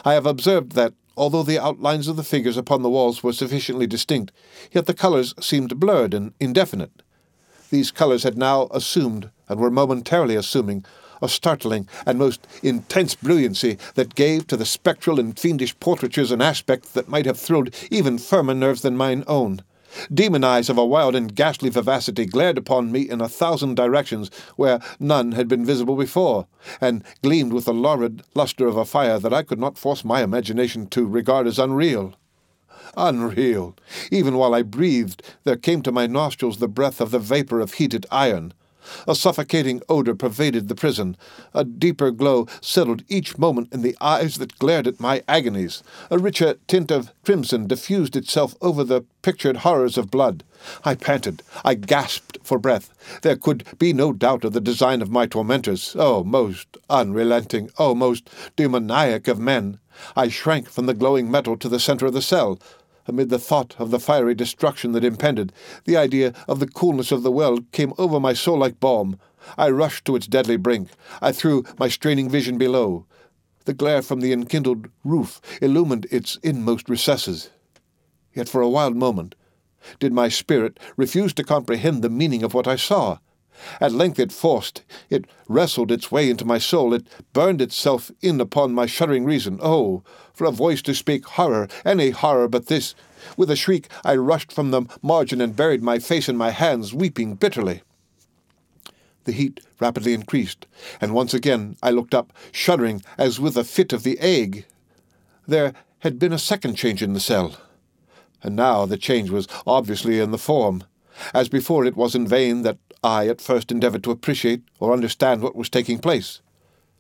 I 0.05 0.14
have 0.14 0.26
observed 0.26 0.72
that, 0.72 0.94
although 1.20 1.42
the 1.42 1.62
outlines 1.62 2.09
of 2.09 2.16
the 2.16 2.24
figures 2.24 2.56
upon 2.56 2.80
the 2.80 2.88
walls 2.88 3.22
were 3.22 3.30
sufficiently 3.30 3.87
distinct, 3.87 4.33
yet 4.72 4.87
the 4.87 4.94
colours 4.94 5.35
seemed 5.38 5.78
blurred 5.78 6.14
and 6.14 6.33
indefinite. 6.40 7.02
These 7.68 7.90
colours 7.90 8.22
had 8.22 8.38
now 8.38 8.68
assumed 8.70 9.30
and 9.46 9.61
were 9.61 9.70
momentarily 9.70 10.35
assuming 10.35 10.83
a 11.20 11.28
startling 11.28 11.87
and 12.06 12.18
most 12.18 12.46
intense 12.62 13.14
brilliancy 13.14 13.76
that 13.96 14.14
gave 14.14 14.46
to 14.46 14.56
the 14.56 14.64
spectral 14.64 15.20
and 15.20 15.38
fiendish 15.38 15.78
portraitures 15.78 16.30
an 16.30 16.40
aspect 16.40 16.94
that 16.94 17.11
might 17.11 17.26
have 17.26 17.38
thrilled 17.38 17.68
even 17.90 18.16
firmer 18.16 18.54
nerves 18.54 18.80
than 18.80 18.96
mine 18.96 19.22
own. 19.26 19.61
Demon 20.12 20.44
eyes 20.44 20.68
of 20.68 20.79
a 20.79 20.85
wild 20.85 21.14
and 21.14 21.35
ghastly 21.35 21.68
vivacity 21.68 22.24
glared 22.24 22.57
upon 22.57 22.92
me 22.92 23.09
in 23.09 23.20
a 23.20 23.29
thousand 23.29 23.74
directions 23.74 24.31
where 24.57 24.81
none 24.98 25.33
had 25.33 25.48
been 25.48 25.64
visible 25.64 25.96
before, 25.96 26.46
and 26.81 27.03
gleamed 27.22 27.53
with 27.53 27.64
the 27.64 27.72
lurid 27.72 28.22
lustre 28.35 28.66
of 28.66 28.76
a 28.76 28.85
fire 28.85 29.18
that 29.18 29.35
I 29.35 29.42
could 29.42 29.59
not 29.59 29.79
force 29.79 30.05
my 30.05 30.22
imagination 30.22 30.87
to 30.88 31.07
regard 31.07 31.46
as 31.46 31.59
unreal. 31.59 32.14
Unreal! 32.96 33.76
Even 34.11 34.37
while 34.37 34.55
I 34.55 34.62
breathed, 34.62 35.22
there 35.44 35.57
came 35.57 35.83
to 35.83 35.92
my 35.92 36.07
nostrils 36.07 36.59
the 36.59 36.68
breath 36.68 37.00
of 37.00 37.11
the 37.11 37.18
vapor 37.18 37.61
of 37.61 37.74
heated 37.74 38.07
iron. 38.11 38.53
A 39.07 39.14
suffocating 39.14 39.83
odor 39.88 40.14
pervaded 40.14 40.68
the 40.68 40.74
prison. 40.74 41.16
A 41.55 41.64
deeper 41.64 42.11
glow 42.11 42.46
settled 42.61 43.03
each 43.09 43.38
moment 43.38 43.72
in 43.72 43.83
the 43.83 43.96
eyes 44.00 44.37
that 44.37 44.59
glared 44.59 44.87
at 44.87 45.00
my 45.00 45.22
agonies. 45.29 45.83
A 46.11 46.18
richer 46.18 46.57
tint 46.66 46.90
of 46.90 47.12
crimson 47.24 47.66
diffused 47.66 48.16
itself 48.16 48.55
over 48.61 48.85
the 48.85 49.05
pictured 49.22 49.59
horrors 49.59 49.98
of 49.98 50.11
blood. 50.11 50.44
I 50.85 50.94
panted. 50.94 51.42
I 51.64 51.74
gasped 51.74 52.38
for 52.42 52.59
breath. 52.59 52.92
There 53.22 53.37
could 53.37 53.64
be 53.79 53.92
no 53.92 54.12
doubt 54.12 54.44
of 54.44 54.53
the 54.53 54.61
design 54.61 55.03
of 55.03 55.11
my 55.11 55.26
tormentors. 55.26 55.94
Oh, 55.98 56.24
most 56.24 56.76
unrelenting, 56.88 57.70
oh, 57.79 57.94
most 57.94 58.29
demoniac 58.57 59.29
of 59.29 59.38
men! 59.38 59.79
I 60.16 60.29
shrank 60.29 60.68
from 60.68 60.87
the 60.87 60.94
glowing 60.94 61.31
metal 61.31 61.57
to 61.59 61.68
the 61.68 61.81
center 61.81 62.07
of 62.07 62.12
the 62.12 62.22
cell. 62.22 62.59
Amid 63.06 63.28
the 63.28 63.38
thought 63.38 63.74
of 63.78 63.90
the 63.90 63.98
fiery 63.98 64.34
destruction 64.34 64.92
that 64.92 65.04
impended, 65.04 65.52
the 65.84 65.96
idea 65.96 66.32
of 66.46 66.60
the 66.60 66.68
coolness 66.68 67.10
of 67.10 67.22
the 67.22 67.32
well 67.32 67.58
came 67.72 67.92
over 67.98 68.20
my 68.20 68.32
soul 68.32 68.58
like 68.58 68.80
balm. 68.80 69.18
I 69.56 69.70
rushed 69.70 70.04
to 70.04 70.16
its 70.16 70.26
deadly 70.26 70.56
brink. 70.56 70.90
I 71.22 71.32
threw 71.32 71.64
my 71.78 71.88
straining 71.88 72.28
vision 72.28 72.58
below. 72.58 73.06
The 73.64 73.74
glare 73.74 74.02
from 74.02 74.20
the 74.20 74.32
enkindled 74.32 74.88
roof 75.04 75.40
illumined 75.60 76.06
its 76.10 76.38
inmost 76.42 76.88
recesses. 76.88 77.50
Yet 78.34 78.48
for 78.48 78.60
a 78.60 78.68
wild 78.68 78.96
moment 78.96 79.34
did 79.98 80.12
my 80.12 80.28
spirit 80.28 80.78
refuse 80.96 81.32
to 81.34 81.44
comprehend 81.44 82.02
the 82.02 82.10
meaning 82.10 82.42
of 82.42 82.54
what 82.54 82.68
I 82.68 82.76
saw. 82.76 83.18
At 83.80 83.92
length 83.92 84.18
it 84.18 84.32
forced, 84.32 84.82
it 85.10 85.26
wrestled 85.48 85.90
its 85.90 86.10
way 86.10 86.30
into 86.30 86.44
my 86.44 86.58
soul, 86.58 86.94
it 86.94 87.06
burned 87.32 87.60
itself 87.60 88.10
in 88.20 88.40
upon 88.40 88.72
my 88.72 88.86
shuddering 88.86 89.24
reason. 89.24 89.58
Oh, 89.62 90.02
for 90.40 90.46
a 90.46 90.50
voice 90.50 90.81
to 90.81 90.94
speak 90.94 91.26
horror, 91.26 91.68
any 91.85 92.09
horror 92.09 92.48
but 92.48 92.64
this! 92.64 92.94
With 93.37 93.50
a 93.50 93.57
shriek, 93.57 93.88
I 94.07 94.16
rushed 94.16 94.50
from 94.50 94.70
the 94.70 94.87
margin 95.03 95.38
and 95.38 95.55
buried 95.55 95.83
my 95.83 95.98
face 95.98 96.31
in 96.31 96.37
my 96.38 96.48
hands, 96.48 96.94
weeping 96.94 97.35
bitterly. 97.35 97.83
The 99.24 99.33
heat 99.33 99.61
rapidly 99.81 100.14
increased, 100.14 100.66
and 100.98 101.12
once 101.12 101.35
again 101.35 101.76
I 101.83 101.90
looked 101.90 102.14
up, 102.14 102.33
shuddering 102.53 103.03
as 103.18 103.38
with 103.38 103.55
a 103.59 103.64
fit 103.64 103.92
of 103.92 104.03
the 104.03 104.18
ague. 104.18 104.64
There 105.46 105.74
had 105.98 106.18
been 106.18 106.33
a 106.33 106.38
second 106.38 106.76
change 106.76 107.03
in 107.03 107.12
the 107.12 107.20
cell, 107.20 107.57
and 108.42 108.57
now 108.57 108.87
the 108.87 108.96
change 108.96 109.29
was 109.29 109.46
obviously 109.66 110.21
in 110.21 110.31
the 110.31 110.38
form. 110.38 110.85
As 111.35 111.50
before, 111.50 111.85
it 111.85 111.98
was 111.98 112.14
in 112.14 112.27
vain 112.27 112.62
that 112.62 112.79
I 113.04 113.29
at 113.29 113.42
first 113.42 113.71
endeavoured 113.71 114.04
to 114.04 114.10
appreciate 114.10 114.62
or 114.79 114.94
understand 114.94 115.42
what 115.42 115.54
was 115.54 115.69
taking 115.69 115.98
place. 115.98 116.40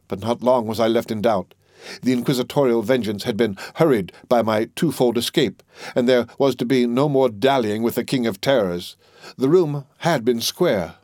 But 0.08 0.20
not 0.20 0.42
long 0.42 0.66
was 0.66 0.78
I 0.78 0.88
left 0.88 1.10
in 1.10 1.22
doubt. 1.22 1.54
The 2.02 2.12
inquisitorial 2.12 2.82
vengeance 2.82 3.24
had 3.24 3.36
been 3.36 3.56
hurried 3.76 4.12
by 4.28 4.42
my 4.42 4.68
twofold 4.76 5.16
escape, 5.16 5.62
and 5.94 6.08
there 6.08 6.26
was 6.38 6.54
to 6.56 6.64
be 6.64 6.86
no 6.86 7.08
more 7.08 7.28
dallying 7.28 7.82
with 7.82 7.94
the 7.94 8.04
King 8.04 8.26
of 8.26 8.40
Terrors. 8.40 8.96
The 9.36 9.48
room 9.48 9.86
had 9.98 10.24
been 10.24 10.40
square. 10.40 10.96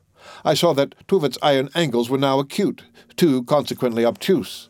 I 0.44 0.54
saw 0.54 0.74
that 0.74 0.94
two 1.08 1.16
of 1.16 1.24
its 1.24 1.38
iron 1.42 1.70
angles 1.74 2.10
were 2.10 2.18
now 2.18 2.38
acute, 2.38 2.82
two 3.16 3.44
consequently 3.44 4.04
obtuse. 4.04 4.68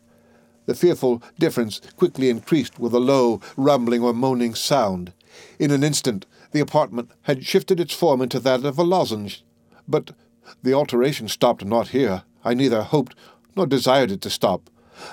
The 0.65 0.75
fearful 0.75 1.23
difference 1.39 1.81
quickly 1.95 2.29
increased 2.29 2.77
with 2.77 2.93
a 2.93 2.99
low, 2.99 3.39
rumbling 3.55 4.03
or 4.03 4.13
moaning 4.13 4.53
sound. 4.53 5.13
In 5.59 5.71
an 5.71 5.83
instant, 5.83 6.25
the 6.51 6.59
apartment 6.59 7.11
had 7.23 7.45
shifted 7.45 7.79
its 7.79 7.93
form 7.93 8.21
into 8.21 8.39
that 8.39 8.65
of 8.65 8.77
a 8.77 8.83
lozenge, 8.83 9.43
but 9.87 10.11
the 10.63 10.73
alteration 10.73 11.27
stopped 11.27 11.63
not 11.63 11.89
here. 11.89 12.23
I 12.43 12.53
neither 12.53 12.83
hoped 12.83 13.15
nor 13.55 13.65
desired 13.65 14.11
it 14.11 14.21
to 14.21 14.29
stop. 14.29 14.69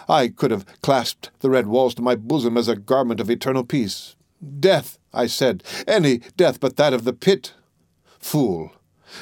I 0.09 0.29
could 0.29 0.51
have 0.51 0.67
clasped 0.83 1.31
the 1.41 1.51
red 1.51 1.67
walls 1.67 1.95
to 1.97 2.03
my 2.03 2.15
bosom 2.15 2.57
as 2.57 2.69
a 2.69 2.77
garment 2.77 3.21
of 3.21 3.31
eternal 3.31 3.65
peace. 3.65 4.17
Death, 4.61 4.99
I 5.13 5.27
said, 5.27 5.63
any 5.87 6.19
death 6.37 6.61
but 6.61 6.77
that 6.77 6.93
of 6.93 7.05
the 7.05 7.13
pit. 7.13 7.55
Fool! 8.19 8.73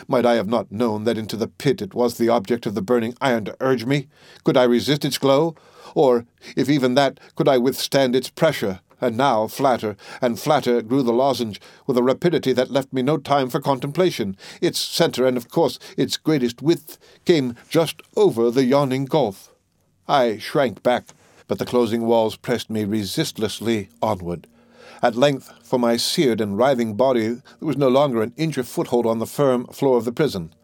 Might 0.08 0.24
I 0.24 0.34
have 0.34 0.48
not 0.48 0.72
known 0.72 1.04
that 1.04 1.18
into 1.18 1.36
the 1.36 1.48
pit 1.48 1.82
it 1.82 1.94
was 1.94 2.16
the 2.16 2.28
object 2.28 2.66
of 2.66 2.74
the 2.74 2.82
burning 2.82 3.14
iron 3.20 3.44
to 3.44 3.56
urge 3.60 3.84
me? 3.84 4.08
Could 4.44 4.56
I 4.56 4.64
resist 4.64 5.04
its 5.04 5.18
glow? 5.18 5.54
Or, 5.94 6.24
if 6.56 6.70
even 6.70 6.94
that, 6.94 7.20
could 7.34 7.48
I 7.48 7.58
withstand 7.58 8.16
its 8.16 8.30
pressure? 8.30 8.80
And 9.00 9.16
now, 9.16 9.48
flatter 9.48 9.96
and 10.20 10.38
flatter 10.38 10.80
grew 10.80 11.02
the 11.02 11.12
lozenge, 11.12 11.60
with 11.86 11.98
a 11.98 12.02
rapidity 12.02 12.52
that 12.52 12.70
left 12.70 12.92
me 12.92 13.02
no 13.02 13.18
time 13.18 13.50
for 13.50 13.60
contemplation. 13.60 14.36
Its 14.60 14.78
centre, 14.78 15.26
and 15.26 15.36
of 15.36 15.50
course 15.50 15.78
its 15.96 16.16
greatest 16.16 16.62
width, 16.62 16.98
came 17.24 17.56
just 17.68 18.00
over 18.16 18.50
the 18.50 18.64
yawning 18.64 19.04
gulf. 19.04 19.51
I 20.12 20.36
shrank 20.36 20.82
back, 20.82 21.14
but 21.48 21.58
the 21.58 21.64
closing 21.64 22.02
walls 22.02 22.36
pressed 22.36 22.68
me 22.68 22.84
resistlessly 22.84 23.88
onward. 24.02 24.46
At 25.00 25.16
length, 25.16 25.50
for 25.62 25.78
my 25.78 25.96
seared 25.96 26.38
and 26.38 26.58
writhing 26.58 26.96
body, 26.96 27.28
there 27.28 27.42
was 27.62 27.78
no 27.78 27.88
longer 27.88 28.20
an 28.20 28.34
inch 28.36 28.58
of 28.58 28.68
foothold 28.68 29.06
on 29.06 29.20
the 29.20 29.26
firm 29.26 29.64
floor 29.68 29.96
of 29.96 30.04
the 30.04 30.12
prison. 30.12 30.54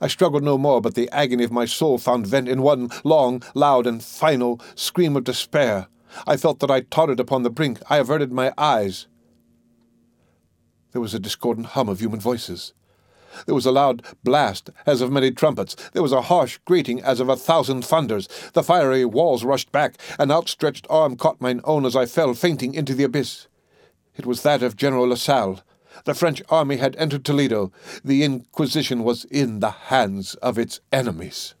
I 0.00 0.08
struggled 0.08 0.42
no 0.42 0.56
more, 0.56 0.80
but 0.80 0.94
the 0.94 1.10
agony 1.10 1.44
of 1.44 1.52
my 1.52 1.66
soul 1.66 1.98
found 1.98 2.26
vent 2.26 2.48
in 2.48 2.62
one 2.62 2.88
long, 3.04 3.42
loud, 3.52 3.86
and 3.86 4.02
final 4.02 4.58
scream 4.74 5.16
of 5.16 5.24
despair. 5.24 5.88
I 6.26 6.38
felt 6.38 6.60
that 6.60 6.70
I 6.70 6.80
tottered 6.80 7.20
upon 7.20 7.42
the 7.42 7.50
brink. 7.50 7.80
I 7.90 7.98
averted 7.98 8.32
my 8.32 8.54
eyes. 8.56 9.06
There 10.92 11.02
was 11.02 11.12
a 11.12 11.20
discordant 11.20 11.66
hum 11.66 11.90
of 11.90 12.00
human 12.00 12.20
voices. 12.20 12.72
There 13.46 13.54
was 13.54 13.66
a 13.66 13.72
loud 13.72 14.02
blast, 14.22 14.70
as 14.86 15.00
of 15.00 15.12
many 15.12 15.30
trumpets. 15.30 15.74
There 15.92 16.02
was 16.02 16.12
a 16.12 16.22
harsh 16.22 16.58
grating, 16.64 17.02
as 17.02 17.20
of 17.20 17.28
a 17.28 17.36
thousand 17.36 17.84
thunders. 17.84 18.28
The 18.52 18.62
fiery 18.62 19.04
walls 19.04 19.44
rushed 19.44 19.72
back. 19.72 19.96
An 20.18 20.30
outstretched 20.30 20.86
arm 20.88 21.16
caught 21.16 21.40
mine 21.40 21.60
own 21.64 21.84
as 21.84 21.96
I 21.96 22.06
fell 22.06 22.34
fainting 22.34 22.74
into 22.74 22.94
the 22.94 23.04
abyss. 23.04 23.48
It 24.16 24.26
was 24.26 24.42
that 24.42 24.62
of 24.62 24.76
General 24.76 25.08
Lasalle. 25.08 25.60
The 26.04 26.14
French 26.14 26.42
army 26.48 26.76
had 26.76 26.96
entered 26.96 27.24
Toledo. 27.24 27.72
The 28.04 28.22
Inquisition 28.24 29.04
was 29.04 29.24
in 29.26 29.60
the 29.60 29.70
hands 29.70 30.34
of 30.36 30.58
its 30.58 30.80
enemies. 30.92 31.54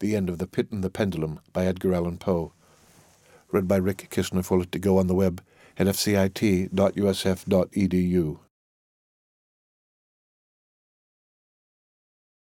The 0.00 0.14
End 0.16 0.28
of 0.28 0.38
The 0.38 0.46
Pit 0.46 0.68
and 0.70 0.84
the 0.84 0.90
Pendulum 0.90 1.40
by 1.52 1.66
Edgar 1.66 1.94
Allan 1.94 2.18
Poe. 2.18 2.52
Read 3.52 3.68
by 3.68 3.76
Rick 3.76 4.08
Kistner. 4.10 4.42
Lit2Go 4.42 4.98
on 4.98 5.06
the 5.08 5.14
web 5.14 5.42
at 5.78 5.86
fcit.usf.edu. 5.86 6.70